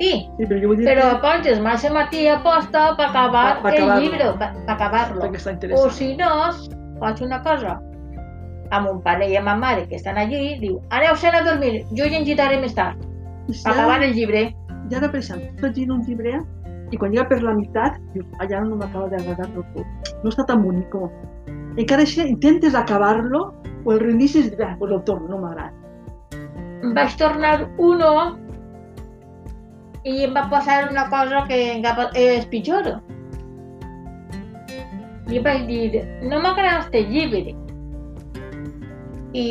matí. 0.00 0.30
Sí, 0.38 0.46
però 0.46 0.60
jo 0.60 0.68
vull 0.68 0.76
dir 0.78 0.86
Però 0.88 1.02
que, 1.02 1.16
apontes 1.16 1.60
más 1.60 1.84
a 1.84 1.92
matí 1.92 2.26
aposta 2.28 2.96
per 2.96 3.06
acabar 3.06 3.56
Pa- 3.56 3.62
pa 3.62 3.68
el 3.70 3.76
acabar-lo. 3.76 4.00
llibre, 4.00 4.32
per 4.38 4.50
acabar-lo. 4.66 5.20
O 5.76 5.90
si 5.90 6.16
no, 6.16 6.50
faig 7.00 7.22
una 7.22 7.42
cosa. 7.42 7.80
A 8.70 8.80
mon 8.80 9.02
pare 9.02 9.28
i 9.28 9.36
a 9.36 9.42
ma 9.42 9.56
mare 9.56 9.86
que 9.88 9.96
estan 9.96 10.16
allí, 10.16 10.58
diu, 10.60 10.80
aneu-se'n 10.90 11.34
a 11.34 11.42
dormir, 11.42 11.84
jo 11.90 12.04
llegitaré 12.04 12.60
més 12.60 12.74
tard, 12.74 12.96
si 13.50 13.68
acabar 13.68 14.02
el 14.02 14.14
llibre. 14.14 14.54
i 14.90 14.94
ara, 14.94 15.08
per 15.08 15.20
tu 15.20 15.26
estàs 15.26 15.60
llegint 15.62 15.90
un 15.90 16.02
llibre 16.02 16.40
i 16.90 16.96
quan 16.96 17.12
llega 17.12 17.28
per 17.28 17.42
la 17.42 17.54
meitat, 17.54 17.98
dius, 18.14 18.26
ara 18.40 18.60
no 18.64 18.76
m'acaba 18.76 19.08
d'agradar 19.08 19.46
del 19.54 19.64
tot. 19.74 19.86
No 20.24 20.30
està 20.30 20.44
tan 20.46 20.62
bonic. 20.62 20.94
Encara 21.76 22.02
així 22.02 22.20
intentes 22.22 22.74
acabar-lo 22.74 23.54
o 23.84 23.92
el 23.92 24.00
reinicis 24.00 24.46
i 24.46 24.50
dius, 24.50 24.60
ah, 24.66 24.76
pues 24.78 24.92
el 24.92 25.02
torno, 25.02 25.28
no 25.28 25.38
m'agrada. 25.38 25.72
Vaig 26.94 27.16
tornar 27.16 27.68
uno 27.78 28.38
i 30.04 30.24
em 30.24 30.34
va 30.34 30.46
passar 30.48 30.88
una 30.90 31.06
cosa 31.12 31.44
que 31.48 31.58
encara 31.74 32.08
és 32.16 32.46
pitjor. 32.52 32.88
Li 35.30 35.40
vaig 35.44 35.66
dir, 35.68 36.04
no 36.26 36.40
m'agrada 36.42 36.86
este 36.86 37.04
llibre. 37.06 37.54
I, 39.32 39.46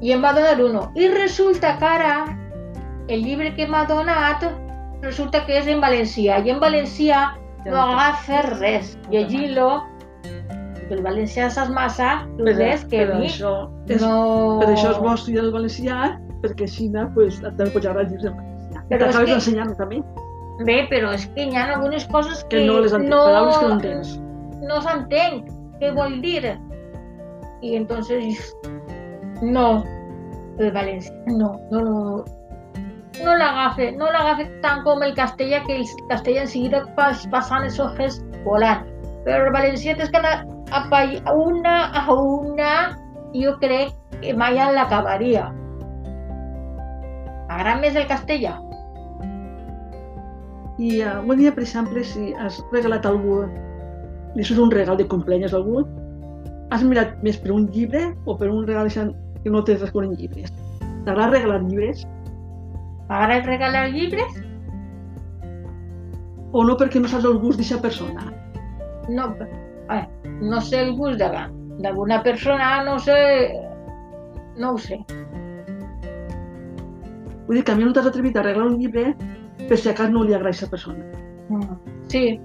I 0.00 0.12
em 0.14 0.22
va 0.24 0.32
donar 0.32 0.60
uno. 0.64 0.86
I 0.96 1.10
resulta 1.12 1.74
que 1.78 1.88
ara 1.90 2.14
el 3.08 3.24
llibre 3.24 3.52
que 3.54 3.66
m'ha 3.68 3.84
donat 3.90 4.46
resulta 5.02 5.44
que 5.44 5.58
és 5.58 5.66
en 5.68 5.82
valencià. 5.84 6.38
I 6.40 6.54
en 6.54 6.62
valencià 6.62 7.26
no 7.66 7.82
agafa 7.82 8.40
res. 8.54 8.94
Llegint-lo, 9.12 9.82
el 10.94 11.04
valencià 11.04 11.50
saps 11.50 11.72
massa, 11.74 12.24
tu 12.38 12.46
Per, 12.46 12.56
ves 12.56 12.86
que 12.88 13.04
a 13.04 13.10
per 13.10 13.20
mi 13.20 13.28
això, 13.28 13.54
és, 13.88 14.00
no... 14.00 14.14
per 14.62 14.70
això 14.70 14.94
és 14.94 15.02
bo 15.02 15.12
estudiar 15.12 15.44
el 15.44 15.52
valencià, 15.52 16.00
perquè 16.44 16.68
així 16.68 16.90
pues, 17.14 17.40
també 17.42 17.70
pots 17.74 17.86
agradar 17.86 18.08
llibres 18.08 18.32
en 18.32 18.53
Però 18.90 19.06
t'acabes 19.06 19.28
que- 19.30 19.34
ensenyant 19.40 19.76
també, 19.78 20.02
Bé, 20.64 20.86
però 20.88 21.10
és 21.12 21.24
que 21.34 21.48
hi 21.48 21.56
ha 21.56 21.64
algunes 21.74 22.04
coses 22.06 22.44
que, 22.44 22.60
que 22.60 22.66
no 22.66 22.78
les 22.78 22.92
entens, 22.92 23.10
no, 23.10 23.24
paraules 23.24 23.56
que 23.58 23.66
no 23.66 23.72
entens. 23.74 24.10
no 24.68 24.80
s'entenc 24.84 25.48
què 25.80 25.90
vol 25.96 26.20
dir. 26.22 26.52
I 27.60 27.74
entonces, 27.76 28.54
no, 29.42 29.82
el 30.58 30.70
valencià, 30.70 31.10
no, 31.26 31.58
no, 31.72 31.80
no, 31.82 32.24
no 33.24 33.34
l'agafe, 33.40 33.90
no 33.98 34.12
l'agafe 34.12 34.44
tant 34.62 34.84
com 34.84 35.02
el 35.02 35.14
castellà, 35.16 35.64
que 35.66 35.80
el 35.80 35.84
castellà 36.10 36.42
en 36.42 36.48
seguida 36.48 36.84
pas, 36.94 37.26
passant 37.32 37.64
els 37.64 37.80
hojes 37.80 38.20
volant. 38.44 38.84
Però 39.24 39.46
el 39.48 39.52
valencià 39.56 39.96
tens 39.96 40.10
que 40.10 40.18
anar 40.22 40.46
a 40.70 41.32
una 41.34 41.90
a 41.98 42.12
una, 42.12 42.96
i 43.32 43.42
jo 43.44 43.56
crec 43.58 43.90
que 44.20 44.34
mai 44.38 44.54
l'acabaria. 44.54 45.48
M'agrada 47.48 47.80
més 47.80 47.96
el 47.96 48.06
castellà. 48.06 48.54
I 50.78 51.02
uh, 51.06 51.20
un 51.22 51.38
dia, 51.38 51.52
per 51.54 51.62
exemple, 51.62 52.02
si 52.04 52.32
has 52.34 52.58
regalat 52.72 53.06
a 53.06 53.12
algú, 53.14 53.44
li 54.34 54.46
fas 54.46 54.58
un 54.58 54.72
regal 54.74 54.98
de 54.98 55.06
cumpleaños 55.06 55.54
a 55.54 55.60
algú, 55.60 55.84
has 56.74 56.82
mirat 56.82 57.20
més 57.22 57.38
per 57.38 57.52
un 57.54 57.68
llibre 57.70 58.08
o 58.26 58.34
per 58.38 58.50
un 58.50 58.66
regal 58.66 58.90
que 58.90 59.50
no 59.50 59.62
te 59.62 59.76
responen 59.76 60.16
llibres? 60.18 60.50
T'agrada 61.04 61.36
regalar 61.36 61.60
llibres 61.62 62.06
M'agrada 63.08 63.44
regalar 63.46 63.88
llibres? 63.92 64.40
o 66.54 66.62
no 66.64 66.76
perquè 66.78 67.00
no 67.02 67.10
saps 67.10 67.26
el 67.26 67.38
gust 67.42 67.58
d'aquesta 67.58 67.82
persona? 67.82 68.30
no, 69.10 69.36
eh, 69.90 70.06
no 70.40 70.60
sé 70.60 70.80
el 70.80 70.94
gust 70.96 71.18
d'alguna 71.18 72.22
persona, 72.22 72.82
no 72.84 72.98
sé, 72.98 73.16
no 74.56 74.72
ho 74.72 74.78
sé. 74.78 75.00
Vull 77.46 77.58
dir 77.58 77.64
que 77.64 77.72
a 77.72 77.76
mi 77.76 77.84
no 77.84 77.92
t'has 77.92 78.06
atrevit 78.08 78.38
a 78.38 78.46
regalar 78.46 78.70
un 78.70 78.78
llibre 78.78 79.10
per 79.68 79.78
si 79.78 79.88
a 79.90 79.94
cas 79.94 80.10
no 80.10 80.24
li 80.24 80.34
agrada 80.34 80.66
a 80.66 80.70
persona. 80.70 81.04
Mm, 81.48 81.78
Sí. 82.08 82.40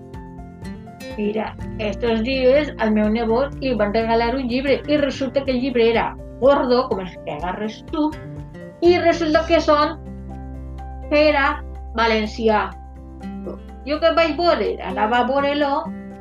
Mira, 1.18 1.54
estos 1.80 2.22
días 2.24 2.72
al 2.78 2.92
meu 2.92 3.10
nebot 3.10 3.56
li 3.60 3.74
van 3.76 3.94
regalar 3.94 4.36
un 4.36 4.48
llibre 4.48 4.82
i 4.88 4.98
resulta 4.98 5.44
que 5.44 5.52
el 5.52 5.60
llibre 5.60 5.90
era 5.92 6.16
gordo, 6.40 6.88
com 6.88 7.02
els 7.04 7.12
que 7.26 7.34
agarres 7.34 7.84
tu, 7.92 8.10
i 8.82 8.98
resulta 9.00 9.42
que 9.48 9.60
són 9.60 9.98
que 11.10 11.30
era 11.30 11.64
valencià. 11.98 12.70
Jo 13.88 13.98
que 14.00 14.14
vaig 14.16 14.38
veure, 14.38 14.78
anava 14.86 15.24
a 15.24 15.28
veure-lo, 15.28 15.74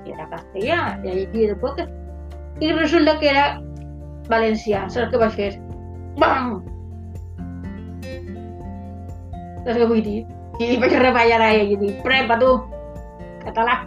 i 0.06 0.16
era 0.16 0.26
castellà, 0.32 0.80
i 1.04 1.12
allí 1.12 1.46
de 1.52 1.54
poc, 1.62 1.78
i 2.58 2.72
resulta 2.72 3.18
que 3.20 3.30
era 3.30 3.46
valencià. 4.28 4.88
Saps 4.90 5.12
què 5.12 5.20
vaig 5.20 5.36
fer? 5.36 5.52
Bam! 6.18 6.58
Saps 9.62 9.78
què 9.78 9.86
vull 9.86 10.02
dir? 10.02 10.24
I 10.58 10.66
li 10.72 10.76
vaig 10.82 10.94
reballar 10.98 11.40
a 11.44 11.52
ell 11.54 11.72
i 11.74 11.76
dic, 11.78 12.00
prepa 12.04 12.38
tu, 12.40 12.54
català. 13.44 13.80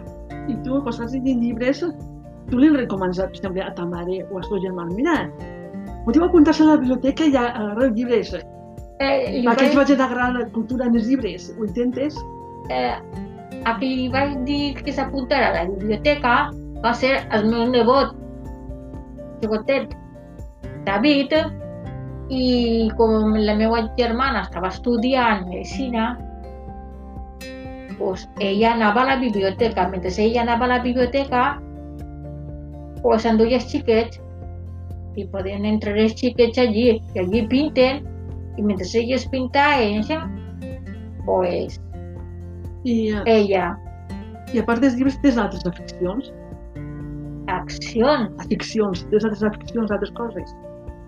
I 0.48 0.56
tu, 0.64 0.78
quan 0.82 0.92
estàs 0.94 1.12
llegint 1.12 1.42
llibres, 1.44 1.82
tu 2.50 2.58
li 2.58 2.70
recomanes, 2.74 3.20
per 3.20 3.28
exemple, 3.30 3.62
a 3.62 3.72
ta 3.76 3.84
mare 3.86 4.22
o 4.30 4.38
als 4.40 4.48
teus 4.48 4.62
germans, 4.64 4.94
mira, 4.96 5.28
podeu 6.06 6.24
apuntar-se 6.26 6.64
a 6.64 6.72
la 6.72 6.78
biblioteca 6.80 7.28
i 7.28 7.36
agarrar 7.36 7.90
llibres. 7.92 8.32
Eh, 9.02 9.42
A 9.46 9.54
que 9.54 9.68
vaig, 9.68 9.76
vaig 9.76 9.92
agradar 9.92 10.32
la 10.34 10.46
cultura 10.54 10.86
en 10.86 10.96
els 10.96 11.06
llibres? 11.10 11.52
Ho 11.58 11.64
intentes? 11.68 12.16
eh, 12.70 12.94
a 13.64 13.76
qui 13.78 13.88
li 13.96 14.08
vaig 14.08 14.36
dir 14.46 14.74
que 14.78 14.92
s'apuntara 14.94 15.48
a 15.50 15.54
la 15.56 15.64
biblioteca 15.70 16.50
va 16.82 16.92
ser 16.94 17.16
el 17.34 17.48
meu 17.50 17.68
nebot, 17.70 18.14
xicotet, 19.42 19.94
David, 20.86 21.34
i 22.30 22.90
com 22.98 23.34
la 23.36 23.54
meva 23.58 23.84
germana 23.98 24.42
estava 24.46 24.70
estudiant 24.72 25.44
medicina, 25.50 26.16
pues 28.02 28.26
ella 28.40 28.72
anava 28.74 29.02
a 29.04 29.06
la 29.12 29.16
biblioteca. 29.20 29.86
Mentre 29.88 30.10
ella 30.18 30.42
anava 30.42 30.64
a 30.66 30.68
la 30.74 30.78
biblioteca, 30.82 31.60
pues 33.02 33.24
enduia 33.26 33.60
els 33.60 33.68
xiquets 33.70 34.18
i 35.20 35.24
podien 35.30 35.64
entrar 35.68 35.94
els 36.00 36.14
xiquets 36.18 36.58
allí, 36.58 36.98
i 37.14 37.18
allí 37.20 37.42
pinten, 37.46 38.02
i 38.56 38.62
mentre 38.64 38.86
elles 38.98 39.26
pintaven, 39.28 40.02
pues 41.26 41.78
I, 42.84 43.12
ella, 43.30 43.76
I 44.52 44.58
a 44.58 44.64
part 44.66 44.80
dels 44.82 44.96
llibres, 44.98 45.18
tens 45.22 45.38
altres 45.38 45.66
aficions? 45.68 46.32
accions, 47.52 48.30
Aficions, 48.40 49.04
tens 49.10 49.24
altres 49.28 49.42
aficions, 49.44 49.90
altres 49.92 50.10
coses? 50.18 50.56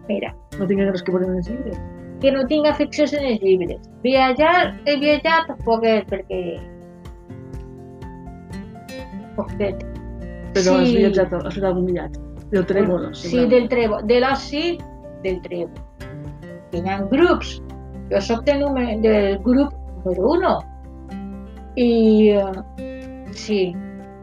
mira, 0.09 0.35
No 0.59 0.67
tingues 0.69 0.91
res 0.93 1.03
que 1.03 1.13
veure 1.15 1.27
en 1.27 1.37
els 1.41 1.49
llibres. 1.49 1.79
que 2.21 2.31
no 2.33 2.45
tinc 2.47 2.67
aficions 2.69 3.13
en 3.17 3.25
els 3.33 3.41
llibres. 3.43 3.81
Viatjar, 4.05 4.75
he 4.87 4.97
viatjat 5.01 5.51
poquet, 5.65 6.07
perquè... 6.13 6.61
Poquet. 9.37 9.85
Però 10.55 10.77
has 10.79 10.89
Sí. 10.89 10.97
viatjat, 10.97 11.33
has 11.33 11.55
fet 11.55 11.65
algun 11.65 11.87
viatge. 11.87 12.21
Del 12.51 12.67
trèmol, 12.67 13.09
Sí, 13.15 13.47
del 13.47 13.69
trevo. 13.69 14.01
De 14.03 14.21
l'oci, 14.21 14.79
del 15.25 15.41
trevo. 15.43 15.73
Hi 16.73 16.83
ha 16.89 17.01
grups. 17.11 17.61
Jo 18.11 18.21
sóc 18.21 18.45
del, 18.45 18.61
número, 18.61 19.01
del 19.01 19.39
grup 19.39 19.73
número 20.05 20.31
uno. 20.31 20.59
I 21.77 22.31
eh, 22.31 23.27
sí, 23.33 23.75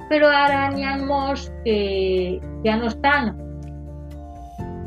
però 0.10 0.28
ara 0.28 0.70
n'hi 0.72 0.84
ha 0.86 0.98
molts 1.04 1.52
que 1.66 2.40
ja 2.64 2.78
no 2.78 2.88
estan. 2.88 3.34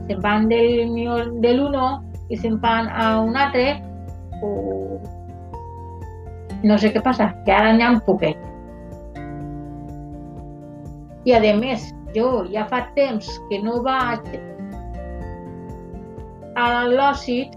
Se'n 0.07 0.21
van 0.21 0.49
del, 0.49 0.93
de 1.41 1.53
l'uno 1.57 2.03
i 2.31 2.37
se'n 2.37 2.59
van 2.61 2.89
a 2.89 3.21
un 3.21 3.37
altre 3.37 3.83
o 4.43 5.01
no 6.65 6.79
sé 6.79 6.93
què 6.95 7.03
passa, 7.03 7.35
que 7.45 7.53
ara 7.53 7.73
n'hi 7.73 7.83
ha 7.83 7.91
un. 7.93 8.01
I 11.25 11.33
a 11.33 11.41
més, 11.57 11.89
jo 12.15 12.45
ja 12.53 12.67
fa 12.71 12.85
temps 12.97 13.29
que 13.49 13.61
no 13.65 13.81
vaig 13.85 14.27
a 16.61 16.67
l'òcit 16.91 17.55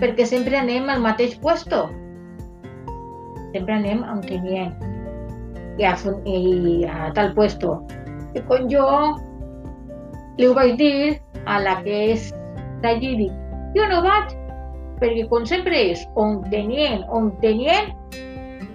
perquè 0.00 0.24
sempre 0.24 0.56
anem 0.56 0.88
al 0.88 1.02
mateix 1.04 1.34
puesto. 1.42 1.88
Sempre 3.52 3.74
anem 3.76 4.04
on 4.06 4.22
tenien. 4.24 4.72
I 5.80 5.86
a, 5.88 5.94
i 6.24 6.84
a 6.86 7.10
tal 7.16 7.34
puesto. 7.34 7.80
I 8.36 8.44
quan 8.46 8.68
jo 8.70 8.86
li 10.38 10.46
ho 10.46 10.54
vaig 10.56 10.76
dir 10.78 11.18
a 11.46 11.58
la 11.60 11.80
que 11.84 11.98
és 12.14 12.30
d'allí, 12.84 13.16
dic, 13.24 13.34
jo 13.76 13.88
no 13.90 14.00
vaig 14.06 14.36
perquè 15.00 15.26
com 15.28 15.44
sempre 15.48 15.76
és 15.90 16.02
on 16.20 16.40
tenien, 16.52 17.04
on 17.08 17.32
tenien 17.44 17.90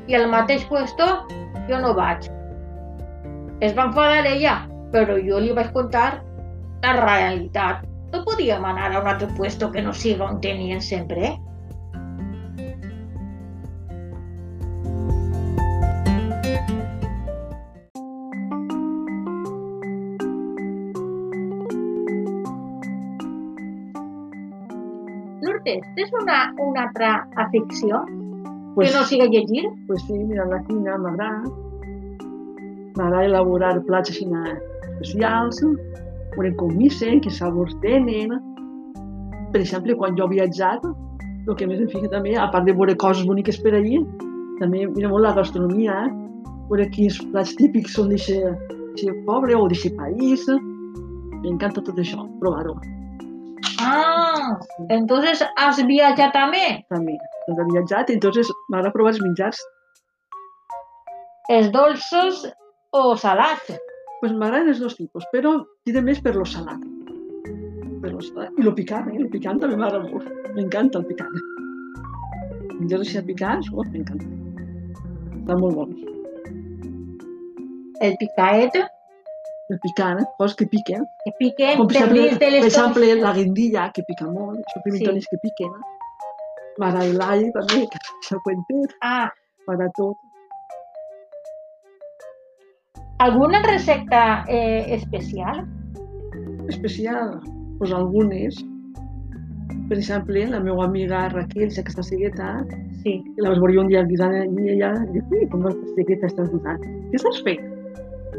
i 0.10 0.18
al 0.18 0.28
mateix 0.30 0.66
puesto 0.70 1.08
jo 1.70 1.82
no 1.82 1.94
vaig. 1.98 2.35
Es 3.62 3.76
va 3.78 3.86
enfadar 3.90 4.26
ella, 4.28 4.56
però 4.92 5.16
jo 5.28 5.40
li 5.40 5.52
vaig 5.58 5.72
contar 5.74 6.22
la 6.84 6.94
realitat. 7.00 7.84
No 8.14 8.24
podíem 8.28 8.64
anar 8.66 8.92
a 8.94 9.00
un 9.02 9.08
altre 9.08 9.28
puesto 9.38 9.72
que 9.72 9.82
no 9.82 9.94
siga 9.94 10.26
on 10.30 10.42
tenien 10.42 10.82
sempre. 10.82 11.26
eh? 11.32 11.40
Tens 25.96 26.12
una, 26.22 26.54
una 26.60 26.84
altra 26.84 27.28
afició 27.38 28.06
Pues, 28.76 28.92
que 28.92 28.98
no 28.98 29.06
siga 29.06 29.26
llegir? 29.26 29.66
pues 29.88 30.02
sí, 30.04 30.14
mira, 30.14 30.46
la 30.46 30.62
cuina 30.64 30.98
m'agrada. 30.98 31.44
M'agrada 32.96 33.26
elaborar 33.28 33.74
plats 33.88 34.12
així 34.12 34.28
especials, 34.96 35.62
veure 36.36 36.52
com 36.60 36.72
misen, 36.76 37.22
quins 37.24 37.40
sabors 37.42 37.76
tenen. 37.84 38.38
Per 39.52 39.62
exemple, 39.62 39.96
quan 40.00 40.16
jo 40.16 40.28
he 40.28 40.36
viatjat, 40.36 40.86
el 41.46 41.58
que 41.60 41.68
més 41.68 41.82
em 41.84 41.90
fica 41.92 42.10
també, 42.12 42.36
a 42.40 42.48
part 42.52 42.66
de 42.66 42.74
veure 42.74 42.96
coses 42.96 43.28
boniques 43.28 43.60
per 43.62 43.76
allí, 43.76 44.00
també 44.62 44.86
mira 44.88 45.12
molt 45.12 45.28
la 45.28 45.36
gastronomia, 45.36 46.06
eh? 46.08 46.14
veure 46.72 46.88
quins 46.96 47.20
plats 47.34 47.54
típics 47.60 47.96
són 47.98 48.12
d'aquest 48.14 49.22
poble 49.28 49.56
o 49.56 49.68
d'aquest 49.70 49.96
país. 50.00 50.48
M'encanta 51.44 51.84
tot 51.86 52.00
això, 52.02 52.26
provar-ho. 52.42 52.80
Ah, 53.84 54.56
entonces 54.90 55.44
has 55.62 55.82
viatjat 55.86 56.34
també. 56.34 56.66
També. 56.90 57.16
Doncs 57.48 57.60
he 57.62 57.72
viatjat, 57.74 58.12
entonces 58.16 58.50
m'agrada 58.72 58.94
provar 58.96 59.14
els 59.14 59.22
menjars. 59.22 59.60
Els 61.54 61.68
dolços 61.76 62.48
o 62.96 63.16
salats. 63.20 63.74
Pues 64.22 64.32
m'agraden 64.34 64.72
els 64.72 64.80
dos 64.82 64.96
tipus, 64.98 65.26
però 65.34 65.52
tira 65.86 66.02
més 66.02 66.22
per 66.24 66.34
lo 66.36 66.46
salat. 66.48 66.82
Per 68.02 68.12
lo 68.14 68.22
salat. 68.24 68.56
I 68.58 68.64
lo 68.66 68.72
picant, 68.78 69.10
eh? 69.12 69.20
El 69.20 69.30
picant 69.34 69.60
també 69.62 69.76
m'agrada 69.78 70.08
molt. 70.08 70.30
M'encanta 70.56 71.02
el 71.02 71.06
picant. 71.12 71.36
Menjars 72.80 73.06
així 73.06 73.22
picants, 73.28 73.70
oh, 73.74 73.84
m'encanta. 73.92 74.28
Està 75.42 75.58
molt 75.60 75.76
bons. 75.78 76.04
El 78.06 78.16
picaet, 78.20 78.76
El 79.74 79.80
picant, 79.82 80.20
coses 80.38 80.56
que 80.60 80.66
piquen. 80.70 81.06
que 81.26 81.32
piquen 81.40 81.78
Com 81.80 81.88
per 81.90 81.96
per 81.96 82.02
exemple, 82.06 82.34
de 82.34 82.40
per 82.42 82.50
les 82.54 82.66
exemple 82.70 83.08
coses. 83.08 83.22
la 83.24 83.32
guindilla, 83.34 83.86
que 83.96 84.04
pica 84.10 84.28
molt. 84.30 84.60
Això 84.62 84.82
pimentones 84.86 85.26
que 85.32 85.40
piquen. 85.42 85.72
M'agrada 86.78 87.14
l'all 87.22 87.46
també, 87.56 87.88
que 87.94 88.02
això 88.04 88.38
cuentet. 88.46 88.94
Ah, 89.02 89.32
M'agrada 89.68 89.92
tot. 89.98 90.18
Alguna 93.20 93.62
recepta 93.64 94.46
eh, 94.48 94.96
especial? 94.96 95.66
Especial, 96.68 97.40
pues 97.80 97.94
algunes. 97.94 98.64
Per 99.90 99.98
exemple, 99.98 100.48
la 100.50 100.60
meva 100.60 100.86
amiga 100.86 101.30
Raquel, 101.30 101.70
ja 101.72 101.84
que 101.86 101.94
està 101.94 102.04
cegueta, 102.04 102.66
Sí. 103.06 103.22
La 103.38 103.52
vas 103.52 103.60
veure 103.62 103.78
un 103.84 103.90
dia 103.92 104.02
guisant 104.10 104.34
i 104.34 104.72
ella 104.74 104.88
diu, 105.14 105.22
ui, 105.30 105.44
com 105.52 105.62
vas 105.62 105.76
fer 105.94 106.08
que 106.08 106.16
t'estàs 106.24 106.48
guisant? 106.50 106.80
Què 107.12 107.20
estàs 107.20 107.38
fent? 107.46 107.68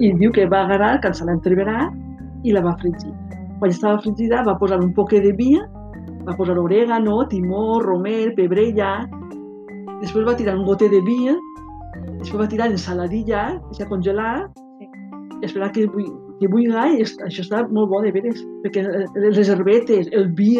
I 0.02 0.10
diu 0.18 0.32
que 0.34 0.48
va 0.50 0.64
agarrar, 0.64 0.96
que 1.04 1.12
se 1.14 1.26
l'entreverà 1.28 1.86
i 2.42 2.54
la 2.56 2.64
va 2.64 2.72
fregir. 2.80 3.12
Quan 3.60 3.70
estava 3.70 4.00
fregida 4.02 4.42
va 4.48 4.56
posar 4.58 4.80
un 4.82 4.90
poc 4.96 5.14
de 5.14 5.30
vi, 5.38 5.52
va 6.26 6.34
posar 6.34 6.58
orégano, 6.58 7.20
timó, 7.30 7.78
romer, 7.84 8.34
pebrella, 8.34 8.90
després 10.02 10.26
va 10.26 10.34
tirar 10.34 10.56
un 10.58 10.66
gote 10.66 10.90
de 10.90 10.98
vi, 11.06 11.30
després 12.18 12.42
va 12.42 12.50
tirar 12.50 12.66
ensaladilla, 12.74 13.46
deixar 13.70 13.86
congelar, 13.92 14.48
Sí. 15.36 15.42
i 15.42 15.44
esperar 15.46 15.70
que, 15.72 15.86
bui, 15.86 16.06
que 16.40 16.48
buiga 16.48 16.86
i 16.92 17.00
est- 17.02 17.20
això 17.22 17.42
està 17.44 17.62
molt 17.68 17.88
bo 17.90 18.00
de 18.02 18.12
veres, 18.12 18.40
perquè 18.64 18.82
eh, 18.84 19.30
les 19.30 19.48
herbetes, 19.48 20.08
el 20.12 20.28
vi, 20.32 20.58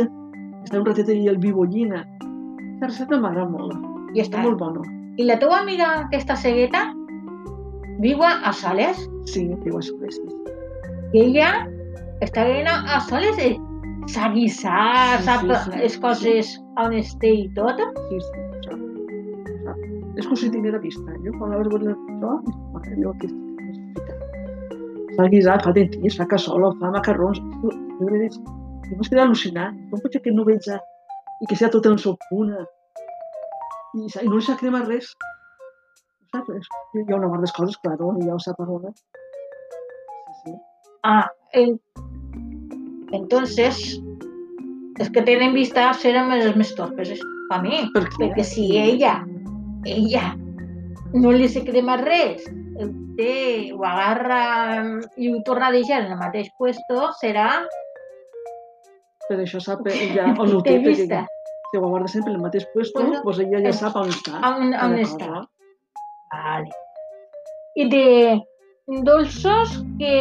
està 0.65 0.79
un 0.81 0.87
ratet 0.87 1.09
i 1.09 1.27
el 1.29 1.39
vi 1.39 1.53
bollina. 1.53 2.05
Aquesta 2.77 2.87
recepta 2.87 3.21
m'agrada 3.21 3.49
molt. 3.49 3.75
I 4.15 4.21
Està 4.21 4.39
està. 4.39 4.43
molt 4.45 4.59
bona. 4.59 4.83
I 5.17 5.25
la 5.25 5.39
teva 5.39 5.61
amiga 5.63 6.09
que 6.11 6.19
està 6.19 6.37
cegueta 6.37 6.93
viu 8.01 8.21
a 8.23 8.53
Sales 8.53 8.99
Sí, 9.25 9.49
que 9.65 9.71
ho 9.73 9.79
és, 9.81 9.89
sí. 10.11 10.23
i 11.15 11.21
ella 11.23 11.67
està 12.21 12.45
veient 12.45 12.69
a 12.69 13.01
Sales 13.01 13.39
i 13.41 13.57
sap 14.13 14.35
guisar, 14.35 15.19
Sí, 15.19 15.25
sap 15.25 15.41
sí, 15.41 15.49
sí, 15.65 15.79
les 15.81 15.99
coses 15.99 16.53
on 16.79 16.93
es 16.93 17.17
té 17.19 17.33
i 17.33 17.49
tot. 17.57 17.81
Sí, 18.11 18.21
sí, 18.21 18.45
sap. 18.67 18.79
sap. 19.65 19.77
És 20.17 20.27
com 20.29 20.37
si 20.37 20.51
tinguera 20.51 20.79
vista. 20.79 21.17
Jo 21.25 21.33
quan 21.39 21.51
la 21.51 21.57
vaig 21.59 21.73
veure 21.73 21.97
això, 21.97 22.37
jo 23.03 23.13
que 23.21 23.29
fa 25.17 25.27
guisat, 25.33 25.65
fa 25.65 25.73
dentís, 25.77 26.17
fa 26.19 26.27
cassola, 26.31 26.73
fa 26.81 26.91
macarrons. 26.95 27.41
Jo, 27.63 27.73
jo, 28.01 28.09
jo, 28.11 28.29
jo 28.89 28.99
m'estic 29.01 29.19
al·lucinant. 29.23 29.77
Com 29.91 30.03
pot 30.05 30.13
ser 30.17 30.23
que 30.25 30.33
no 30.35 30.45
veig 30.49 30.67
i 30.71 31.47
que 31.51 31.57
sigui 31.57 31.71
tot 31.75 31.87
en 31.91 31.97
el 31.99 32.19
punt? 32.31 32.53
I, 33.97 34.07
i 34.07 34.29
no 34.29 34.37
li 34.39 34.45
sap 34.45 34.61
cremar 34.61 34.85
res. 34.89 35.13
Saps? 36.35 36.69
Hi 36.95 37.05
ha 37.07 37.17
una 37.19 37.31
part 37.33 37.45
de 37.47 37.53
coses, 37.57 37.77
claro, 37.85 38.13
i 38.21 38.27
ja 38.29 38.35
ho 38.37 38.41
sap 38.43 38.61
ara. 38.65 38.93
Sí, 38.93 40.51
sí. 40.51 40.57
Ah, 41.03 41.29
en- 41.53 41.79
entonces, 43.17 44.01
els 44.99 45.11
que 45.15 45.23
tenen 45.23 45.55
vista 45.55 45.93
seran 45.95 46.33
els 46.35 46.57
més 46.57 46.75
torpes 46.77 47.13
per 47.51 47.61
mi. 47.63 47.85
Per 47.95 48.03
què? 48.09 48.17
Perquè 48.19 48.45
si 48.45 48.67
ella, 48.81 49.19
ella, 49.87 50.25
no 51.15 51.33
li 51.33 51.49
se 51.49 51.63
crema 51.65 51.97
res 52.03 52.45
el 52.83 52.91
té, 53.19 53.73
ho 53.73 53.83
agarra 53.85 54.41
i 55.17 55.31
ho 55.33 55.41
torna 55.47 55.69
a 55.71 55.75
deixar 55.75 56.03
en 56.05 56.13
el 56.13 56.19
mateix 56.21 56.51
puesto, 56.59 57.11
serà 57.21 57.49
Per 59.29 59.39
això 59.43 59.59
sap 59.63 59.87
ja 60.15 60.29
on 60.43 60.53
ho 60.55 60.61
té 60.63 60.77
té, 60.77 60.83
perquè 60.85 61.07
vista. 61.07 61.23
si 61.71 61.79
ho 61.81 61.89
guarda 61.89 62.09
sempre 62.13 62.31
en 62.33 62.37
el 62.39 62.43
mateix 62.47 62.67
puesto, 62.75 63.01
Bueno, 63.03 63.23
doncs 63.25 63.41
ella 63.43 63.63
ja 63.65 63.73
eh, 63.73 63.79
sap 63.81 63.97
on 63.99 64.13
està. 64.13 64.39
on, 64.51 64.75
on 64.75 64.99
està. 65.03 65.27
cosa. 65.27 65.49
Vale. 66.33 66.71
I 67.77 67.89
de 67.91 68.05
dolços 69.07 69.75
que 69.99 70.15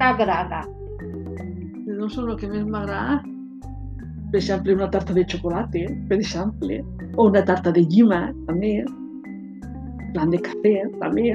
t'agrada. 0.00 0.62
De 1.84 1.98
dolços 1.98 2.24
el 2.24 2.38
que 2.40 2.48
més 2.48 2.64
m'agrada, 2.64 3.20
per 4.32 4.40
exemple, 4.40 4.72
una 4.72 4.88
tarta 4.90 5.12
de 5.12 5.26
xocolata, 5.28 5.84
per 6.08 6.16
exemple, 6.16 6.80
o 7.16 7.26
una 7.28 7.44
tarta 7.44 7.70
de 7.76 7.82
llima, 7.84 8.22
també, 8.48 8.78
plan 10.14 10.32
de 10.32 10.40
cafè, 10.44 10.74
també, 11.00 11.32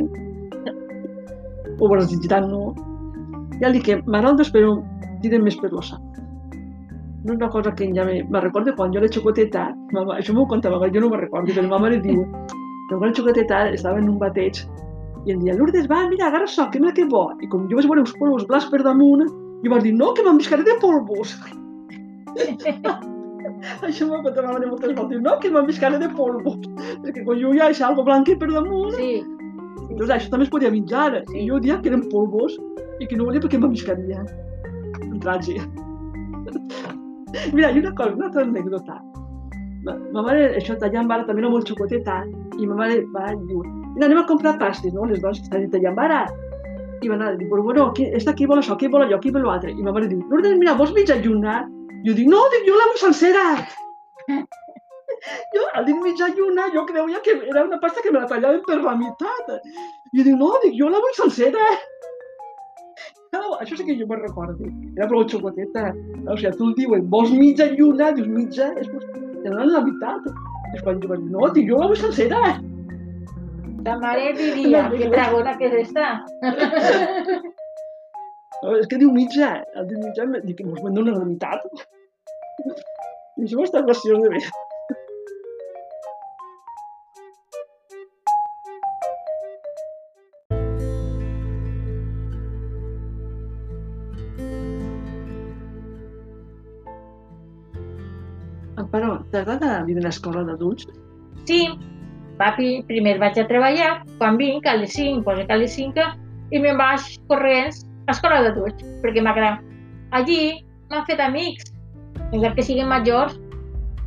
o 1.80 1.90
brasil 1.90 2.22
gitano. 2.22 2.74
Ja 3.62 3.72
dic 3.74 3.88
que 3.88 3.98
m'agrada, 4.06 4.46
però 4.54 4.78
diré 5.24 5.40
més 5.42 5.58
per 5.60 5.72
lo 5.74 5.82
sant. 5.82 6.04
No 7.26 7.34
és 7.34 7.40
una 7.40 7.50
cosa 7.52 7.74
que 7.76 7.90
ja 7.96 8.06
me, 8.08 8.22
me 8.24 8.42
recordo 8.42 8.74
quan 8.78 8.94
jo 8.94 9.02
era 9.02 9.10
xocoteta, 9.12 9.68
mama, 9.94 10.20
això 10.22 10.36
m'ho 10.36 10.46
contava, 10.48 10.80
jo 10.94 11.02
no 11.04 11.10
me'n 11.12 11.24
recordo, 11.26 11.54
però 11.54 11.68
ma 11.68 11.82
mare 11.82 11.98
diu, 12.04 12.24
que 12.90 13.00
quan 13.02 13.16
xocoteta 13.18 13.66
estava 13.74 14.00
en 14.00 14.12
un 14.14 14.20
bateig 14.22 14.62
i 15.28 15.34
em 15.34 15.42
deia, 15.42 15.58
Lourdes, 15.58 15.90
va, 15.92 16.06
mira, 16.08 16.30
agarra 16.30 16.48
això, 16.48 16.70
que 16.72 16.80
mira 16.80 16.94
que 16.96 17.08
bo. 17.12 17.26
I 17.44 17.50
com 17.52 17.68
jo 17.68 17.82
vaig 17.82 17.90
veure 17.90 18.06
uns 18.06 18.16
polvos 18.22 18.48
blancs 18.48 18.70
per 18.72 18.80
damunt, 18.86 19.28
jo 19.66 19.74
vaig 19.74 19.84
dir, 19.90 19.94
no, 19.98 20.14
que 20.16 20.24
m'embiscaré 20.24 20.64
de 20.64 20.80
polvos. 20.80 21.36
això 23.88 24.08
contava 24.10 24.48
ma 24.48 24.58
mare 24.58 24.70
moltes 24.70 24.94
voltes, 24.98 25.24
no, 25.24 25.38
que 25.42 25.52
m'embiscaré 25.54 26.00
de 26.02 26.10
polvos. 26.18 26.60
Perquè 27.06 27.26
quan 27.26 27.42
jo 27.42 27.56
ja 27.58 27.72
deixava 27.72 27.94
algo 27.94 28.06
blanc 28.08 28.30
per 28.40 28.52
damunt, 28.52 28.96
Sí, 28.98 29.24
doncs 29.96 30.12
això 30.14 30.32
també 30.32 30.48
es 30.48 30.52
podia 30.54 30.72
menjar. 30.74 31.24
Sí. 31.30 31.44
I 31.44 31.48
jo 31.50 31.60
dia 31.64 31.80
que 31.82 31.92
eren 31.92 32.08
polvos 32.12 32.58
i 33.00 33.08
que 33.08 33.18
no 33.18 33.28
volia 33.28 33.44
perquè 33.44 33.60
m'embiscaria. 33.62 34.24
Un 35.08 35.20
trage. 35.24 35.58
Mira, 37.56 37.72
i 37.72 37.80
una 37.80 37.94
cosa, 37.96 38.16
una 38.16 38.28
altra 38.30 38.44
anècdota. 38.44 39.00
Ma, 39.86 39.96
ma 40.12 40.24
mare, 40.26 40.50
això 40.60 40.76
tallant 40.82 41.08
vara 41.08 41.26
també 41.28 41.44
era 41.44 41.52
molt 41.54 41.70
xocoteta, 41.70 42.22
i 42.60 42.68
ma 42.68 42.76
mare 42.80 43.04
va 43.14 43.30
diu, 43.46 43.62
mira, 43.94 44.08
anem 44.08 44.20
a 44.20 44.26
comprar 44.28 44.58
pastes, 44.60 44.92
no? 44.96 45.06
Les 45.08 45.22
dones 45.24 45.40
que 45.40 45.48
estan 45.48 45.68
tallant 45.72 45.96
vara. 45.96 46.26
I 47.06 47.12
va 47.12 47.16
anar 47.16 47.28
a 47.30 47.38
dir, 47.38 47.46
però 47.52 47.62
bueno, 47.62 47.92
qui, 47.94 48.08
esta 48.18 48.34
qui 48.34 48.48
vol 48.50 48.60
això, 48.60 48.76
qui 48.76 48.90
vol 48.90 49.06
allò, 49.06 49.20
qui 49.22 49.32
vol 49.32 49.46
l'altre. 49.46 49.72
I 49.72 49.86
ma 49.86 49.94
mare 49.94 50.10
diu, 50.10 50.24
Lourdes, 50.32 50.58
mira, 50.58 50.74
vols 50.80 50.96
mitja 50.98 51.20
lluna? 51.22 51.62
Jo 52.06 52.14
dic, 52.14 52.28
no, 52.30 52.40
dic, 52.54 52.66
jo 52.68 52.78
la 52.78 52.88
sencera. 53.02 53.44
jo, 55.56 55.64
al 55.74 55.86
dir 55.88 55.96
mitja 56.02 56.30
lluna, 56.36 56.68
jo 56.74 56.86
creia 56.86 57.22
que 57.26 57.38
era 57.50 57.66
una 57.66 57.80
pasta 57.80 58.02
que 58.04 58.12
me 58.12 58.20
la 58.20 58.28
tallaven 58.28 58.62
per 58.68 58.82
la 58.82 58.96
meitat. 58.96 59.54
Jo 60.14 60.24
dic, 60.24 60.36
no, 60.36 60.52
dic, 60.64 60.76
jo 60.80 60.90
la 60.94 61.02
vull 61.04 61.16
sencera. 61.18 61.64
No, 63.34 63.58
això 63.62 63.76
sí 63.76 63.84
que 63.86 63.98
jo 64.00 64.08
me'n 64.08 64.24
recordo. 64.24 64.70
Era 64.96 65.10
prou 65.10 65.26
xocoteta. 65.28 65.92
O 66.32 66.38
sigui, 66.38 66.54
tu 66.58 66.70
el 66.70 66.78
diuen, 66.80 67.10
vols 67.12 67.34
mitja 67.36 67.70
lluna? 67.74 68.14
Dius, 68.16 68.30
mitja, 68.32 68.72
és 68.80 68.88
pues, 68.94 69.06
te 69.12 69.50
donen 69.50 69.74
la 69.74 69.84
meitat. 69.86 70.32
És 70.76 70.84
quan 70.86 71.02
jo 71.04 71.12
vaig 71.12 71.22
dir, 71.26 71.34
no, 71.36 71.52
dic, 71.58 71.70
jo 71.72 71.82
la 71.82 71.92
vull 71.92 72.02
sencera. 72.06 72.58
ta 73.88 73.94
mare 74.00 74.34
diria, 74.36 74.90
que 74.92 75.08
dragona 75.14 75.58
que 75.58 75.70
és 75.70 75.88
esta. 75.88 76.26
No, 78.64 78.74
és 78.74 78.88
que 78.90 78.98
diu 78.98 79.12
mitja. 79.14 79.50
El 79.78 79.86
diu 79.92 80.00
mitja, 80.02 80.24
em 80.26 80.38
dic, 80.46 80.64
mos 80.66 80.82
me'n 80.82 80.96
donen 80.98 81.20
la 81.20 81.26
meitat. 81.26 81.66
I 83.38 83.46
això 83.46 83.60
m'està 83.60 83.84
graciós 83.86 84.24
de 84.24 84.32
bé. 84.34 84.42
Amparo, 98.78 99.20
t'agrada 99.34 99.84
viure 99.86 100.02
a 100.02 100.08
l'escola 100.08 100.42
d'adults? 100.48 100.90
Sí, 101.46 101.60
papi, 102.42 102.80
primer 102.90 103.20
vaig 103.22 103.38
a 103.38 103.46
treballar, 103.50 103.92
quan 104.18 104.42
vinc 104.42 104.66
a 104.66 104.80
les 104.82 104.98
5, 104.98 105.22
posa 105.28 105.46
que 105.46 105.54
a 105.54 105.62
les 105.62 105.78
5, 105.78 106.08
i 106.50 106.64
me'n 106.64 106.80
vaig 106.80 107.06
corrents 107.30 107.84
a 108.08 108.14
escola 108.16 108.42
d'adults, 108.46 108.84
perquè 109.04 109.22
m'agrada. 109.24 109.60
Allí 110.16 110.64
m'han 110.90 111.04
fet 111.10 111.20
amics, 111.20 111.74
encara 112.32 112.56
que 112.56 112.64
siguin 112.64 112.88
majors, 112.88 113.36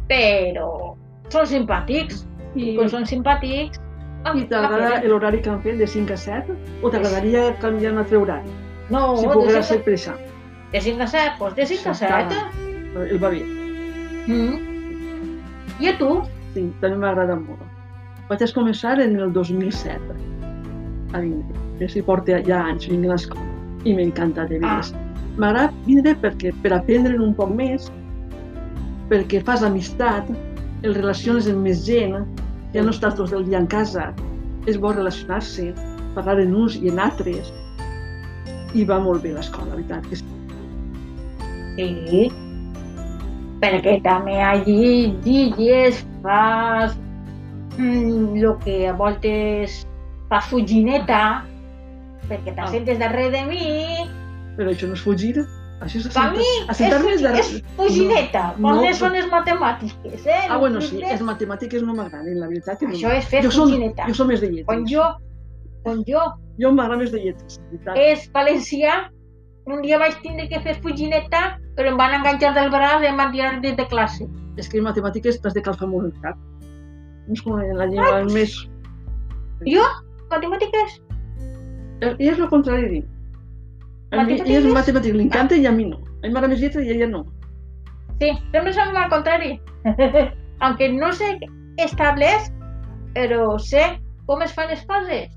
però 0.08 0.96
són 1.30 1.46
simpàtics. 1.46 2.24
I 2.58 2.74
quan 2.78 2.88
són 2.90 3.04
simpàtics... 3.06 3.78
ah, 4.24 4.32
i 4.34 4.42
t'agrada 4.50 5.02
l'horari 5.06 5.38
que 5.44 5.52
han 5.52 5.60
fet 5.62 5.78
de 5.78 5.86
5 5.86 6.16
a 6.16 6.18
7? 6.18 6.56
O 6.82 6.90
t'agradaria 6.90 7.44
canviar 7.62 7.92
un 7.94 8.02
altre 8.02 8.18
horari? 8.18 8.50
No, 8.90 9.16
si 9.20 9.28
de 9.28 9.32
poguera 9.36 9.62
5 9.62 9.68
ser 9.68 9.82
per 9.86 9.94
això. 9.94 10.16
a- 10.16 10.72
de 10.72 10.80
5 10.80 11.02
a 11.02 11.06
7, 11.06 11.36
doncs 11.38 11.56
de 11.60 11.66
5 11.66 11.88
a 11.88 11.92
Està. 11.92 12.18
7. 12.26 13.06
El 13.12 13.22
va 13.22 13.30
bé. 13.30 13.44
Mm. 14.26 14.56
I 15.80 15.88
a 15.92 15.94
tu? 15.98 16.10
Sí, 16.54 16.66
també 16.80 16.96
m'agrada 17.04 17.36
molt. 17.38 17.62
Vaig 18.30 18.42
començar 18.54 18.96
en 19.02 19.16
el 19.18 19.32
2007 19.32 20.18
a 21.14 21.20
vindre. 21.22 21.62
Ja 21.80 21.88
s'hi 21.90 22.02
porta 22.06 22.42
ja 22.46 22.64
anys 22.70 22.86
vinc 22.90 23.06
a 23.08 23.14
l'escola 23.14 23.46
i 23.84 23.94
m'encanta 23.96 24.46
de 24.50 24.60
veres. 24.62 24.92
M'agrada 25.40 25.72
vindre 25.86 26.16
perquè, 26.20 26.52
per 26.64 26.74
aprendre'n 26.76 27.22
un 27.22 27.34
poc 27.38 27.52
més, 27.54 27.88
perquè 29.10 29.40
fas 29.46 29.64
amistat, 29.66 30.28
el 30.84 30.96
relaciones 30.96 31.48
amb 31.50 31.64
més 31.66 31.84
gent, 31.86 32.20
ja 32.74 32.84
no 32.84 32.92
estàs 32.94 33.16
tot 33.18 33.32
el 33.36 33.46
dia 33.48 33.60
en 33.60 33.68
casa, 33.70 34.10
és 34.68 34.78
bo 34.80 34.92
relacionar-se, 34.92 35.70
parlar 36.14 36.38
en 36.42 36.54
uns 36.56 36.76
i 36.80 36.92
en 36.92 37.00
altres, 37.02 37.52
i 38.74 38.84
va 38.86 39.00
molt 39.02 39.24
bé 39.24 39.34
l'escola, 39.34 39.72
la 39.72 39.80
veritat. 39.80 40.06
Que 40.10 40.20
sí. 40.20 40.28
Sí, 41.80 42.24
perquè 43.62 43.98
també 44.04 44.40
allí 44.42 45.14
lligues, 45.24 46.02
fas 46.24 46.96
mm, 47.78 48.40
lo 48.42 48.56
que 48.64 48.82
a 48.88 48.94
voltes 48.96 49.80
fas 50.30 50.50
fugineta, 50.50 51.44
perquè 52.28 52.52
Ah. 52.52 52.64
t'assentes 52.64 52.98
darrere 52.98 53.30
de 53.30 53.44
mi. 53.46 54.10
Però 54.56 54.70
això 54.70 54.86
no 54.88 54.94
és 54.94 55.00
fugir, 55.02 55.36
això 55.80 55.96
és 56.00 56.08
Per 56.12 56.30
mi 56.32 56.44
és, 56.68 57.22
darrere- 57.22 57.38
és 57.38 57.62
fugineta, 57.76 58.54
No, 58.58 58.74
no, 58.74 58.82
no, 58.84 58.92
són 58.94 59.12
les 59.12 59.26
matemàtiques, 59.30 60.26
eh? 60.26 60.46
Ah, 60.50 60.58
bueno, 60.58 60.80
sí, 60.80 60.98
les 60.98 61.22
matemàtiques 61.22 61.82
no 61.82 61.94
m'agraden, 61.94 62.38
la 62.40 62.48
veritat 62.48 62.78
que 62.78 62.86
no. 62.86 62.92
Això 62.92 63.14
és 63.16 63.24
fer 63.26 63.42
jo 63.42 63.50
som, 63.50 63.68
fugineta. 63.68 64.06
jo 64.06 64.14
som 64.14 64.26
més 64.28 64.40
de 64.40 64.48
lletres. 64.48 64.66
Quan 64.66 64.84
jo, 64.86 65.02
quan 65.82 66.04
jo 66.06 66.20
Jo 66.60 66.72
m'agrada 66.72 66.98
més 67.00 67.10
de 67.12 67.18
lletres, 67.18 67.58
veritat. 67.70 67.96
és 67.96 68.30
valencià, 68.34 69.10
un 69.66 69.80
dia 69.80 69.96
vaig 69.98 70.20
tindre 70.20 70.46
que 70.48 70.60
fer 70.60 70.74
fugineta, 70.82 71.58
però 71.76 71.88
em 71.88 71.96
van 71.96 72.12
enganxar 72.20 72.52
del 72.54 72.68
braç 72.70 73.02
i 73.02 73.06
em 73.06 73.16
van 73.16 73.32
tirar 73.32 73.60
des 73.62 73.76
de 73.76 73.86
classe. 73.86 74.26
És 74.58 74.68
que 74.68 74.76
en 74.76 74.84
matemàtiques 74.84 75.40
t'has 75.40 75.54
de 75.54 75.62
calfar 75.62 75.88
molt 75.88 76.04
el 76.12 76.20
cap. 76.20 76.36
No 77.26 77.32
és 77.32 77.40
com 77.40 77.58
en 77.60 77.78
la 77.78 77.86
llengua 77.86 78.24
més... 78.24 78.68
Jo, 79.64 79.82
matemàtiques, 80.30 81.00
Eh, 82.00 82.14
I 82.18 82.28
és 82.32 82.38
el 82.38 82.48
contrari, 82.48 82.88
dic. 82.88 83.08
A 84.10 84.24
mi, 84.24 84.34
ella 84.34 84.58
és 84.58 84.64
Matemàtiques? 84.66 84.72
matemàtic, 84.74 85.14
li 85.14 85.24
encanta 85.26 85.56
i 85.56 85.66
a 85.66 85.72
mi 85.72 85.84
no. 85.90 85.98
A 86.22 86.26
mi 86.26 86.32
m'agrada 86.34 86.52
més 86.54 86.60
lletra 86.62 86.82
i 86.82 86.90
a 86.90 86.94
ella 86.96 87.08
no. 87.10 87.24
Sí, 88.20 88.30
sempre 88.52 88.72
som 88.76 88.96
al 88.96 89.10
contrari. 89.10 89.60
Aunque 90.64 90.90
no 90.92 91.12
sé 91.12 91.38
estableix, 91.80 92.50
però 93.14 93.58
sé 93.58 93.84
com 94.26 94.42
es 94.42 94.52
fan 94.52 94.68
les 94.68 94.82
coses. 94.88 95.30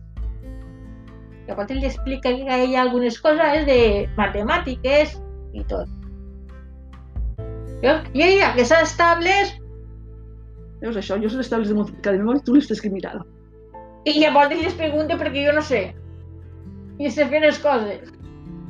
Llavors 1.47 1.71
li 1.76 1.86
explica 1.86 2.30
a 2.30 2.58
ella 2.58 2.82
algunes 2.82 3.19
coses 3.21 3.65
de 3.67 4.08
matemàtiques 4.17 5.17
i 5.54 5.63
tot. 5.67 5.88
Jo, 7.84 7.97
i 8.15 8.21
ella, 8.23 8.54
que 8.56 8.65
s'ha 8.65 8.82
estableix, 8.84 9.58
Veus 10.84 10.97
això? 10.99 11.15
Jo 11.21 11.30
sé 11.32 11.38
les 11.39 11.47
tables 11.47 11.69
de 11.71 11.76
multiplicar 11.78 12.12
de 12.12 12.19
memòria, 12.19 12.43
tu 12.43 12.56
les 12.58 12.67
tens 12.67 12.82
que 12.84 12.89
mirar. 12.91 13.21
i 14.04 14.19
llavors 14.19 14.52
les 14.52 14.73
pregunto 14.76 15.15
perquè 15.15 15.45
jo 15.45 15.54
no 15.56 15.62
sé. 15.62 15.93
I 17.04 17.10
sé 17.12 17.26
fer 17.28 17.42
les 17.44 17.58
coses. 17.60 18.12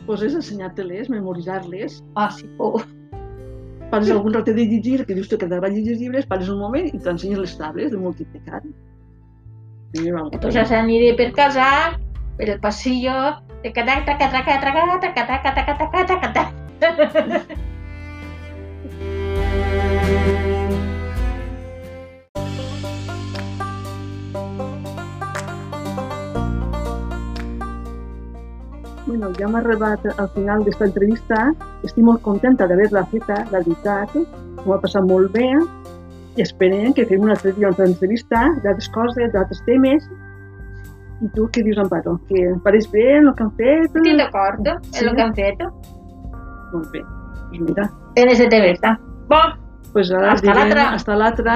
Pues 0.07 0.23
és 0.25 0.35
ensenyar-te-les, 0.35 1.09
memoritzar-les. 1.13 1.99
Ah, 2.17 2.31
sí, 2.33 2.47
oh. 2.57 2.81
Pares 3.91 4.09
algun 4.09 4.33
rato 4.33 4.55
de 4.57 4.65
llegir, 4.65 5.03
que 5.05 5.13
dius 5.13 5.29
que 5.29 5.37
t'agrada 5.37 5.69
llegir 5.69 5.99
llibres, 5.99 6.25
pares 6.25 6.49
un 6.49 6.57
moment 6.63 6.87
i 6.89 7.01
t'ensenyes 7.05 7.43
les 7.43 7.53
tables 7.59 7.91
de 7.93 7.99
multiplicar. 8.01 8.63
I 10.01 10.09
va, 10.09 10.23
Entonces 10.33 10.73
aniré 10.73 11.11
per 11.19 11.29
casa, 11.37 11.67
per 12.39 12.49
el 12.55 12.59
pasillo, 12.63 13.13
taca, 13.61 13.85
taca, 13.85 14.17
taca, 14.17 14.41
taca, 14.41 14.57
taca, 14.65 14.87
taca, 15.05 15.27
taca, 15.29 15.53
taca, 15.53 15.77
taca, 15.77 16.33
taca, 16.33 17.13
taca. 17.13 17.69
Bueno, 29.05 29.31
ja 29.37 29.45
hem 29.47 29.55
arribat 29.59 30.05
al 30.17 30.29
final 30.35 30.63
d'aquesta 30.63 30.85
entrevista. 30.85 31.39
Estic 31.83 32.03
molt 32.07 32.21
contenta 32.23 32.67
d'haver-la 32.69 33.03
feta, 33.11 33.41
la 33.51 33.59
veritat. 33.59 34.13
M'ho 34.63 34.73
ha 34.75 34.79
passat 34.83 35.03
molt 35.03 35.31
bé 35.35 35.47
i 36.37 36.41
esperem 36.41 36.93
que 36.97 37.05
fem 37.05 37.21
una 37.21 37.33
altra, 37.35 37.85
entrevista 37.85 38.45
d'altres 38.63 38.87
coses, 38.95 39.31
d'altres 39.33 39.59
temes 39.67 40.07
I 41.23 41.27
tu 41.35 41.45
què 41.53 41.61
dius, 41.63 41.77
Amparo? 41.79 42.17
Que 42.27 42.39
em 42.49 42.57
pareix 42.59 42.87
bé 42.91 43.03
el 43.19 43.29
que 43.37 43.43
han 43.43 43.51
fet? 43.55 43.83
Estic 43.95 44.17
d'acord 44.17 44.65
Sí. 44.91 45.05
el 45.05 45.15
que 45.15 45.21
han 45.21 45.33
fet. 45.37 45.61
Molt 46.73 46.89
bé. 46.91 46.99
Doncs 47.53 47.61
mira, 47.69 47.85
NSTV 48.17 48.71
està. 48.73 48.97
Bon, 49.29 49.53
pues 49.93 50.11
ara 50.11 50.31
Hasta 50.33 50.53
l'altra. 50.53 50.89
hasta 50.93 51.15
l'altra. 51.15 51.55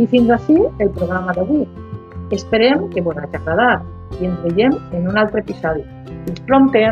I 0.00 0.06
fins 0.08 0.30
així 0.32 0.56
el 0.80 0.90
programa 0.96 1.34
d'avui. 1.36 1.66
Esperem 2.32 2.88
que 2.92 3.02
vos 3.04 3.18
hagi 3.20 3.36
agradat 3.36 4.20
i 4.20 4.28
ens 4.30 4.44
veiem 4.46 4.76
en 4.96 5.08
un 5.08 5.18
altre 5.20 5.44
episodi. 5.44 5.84
Fins 6.24 6.44
prompte! 6.48 6.86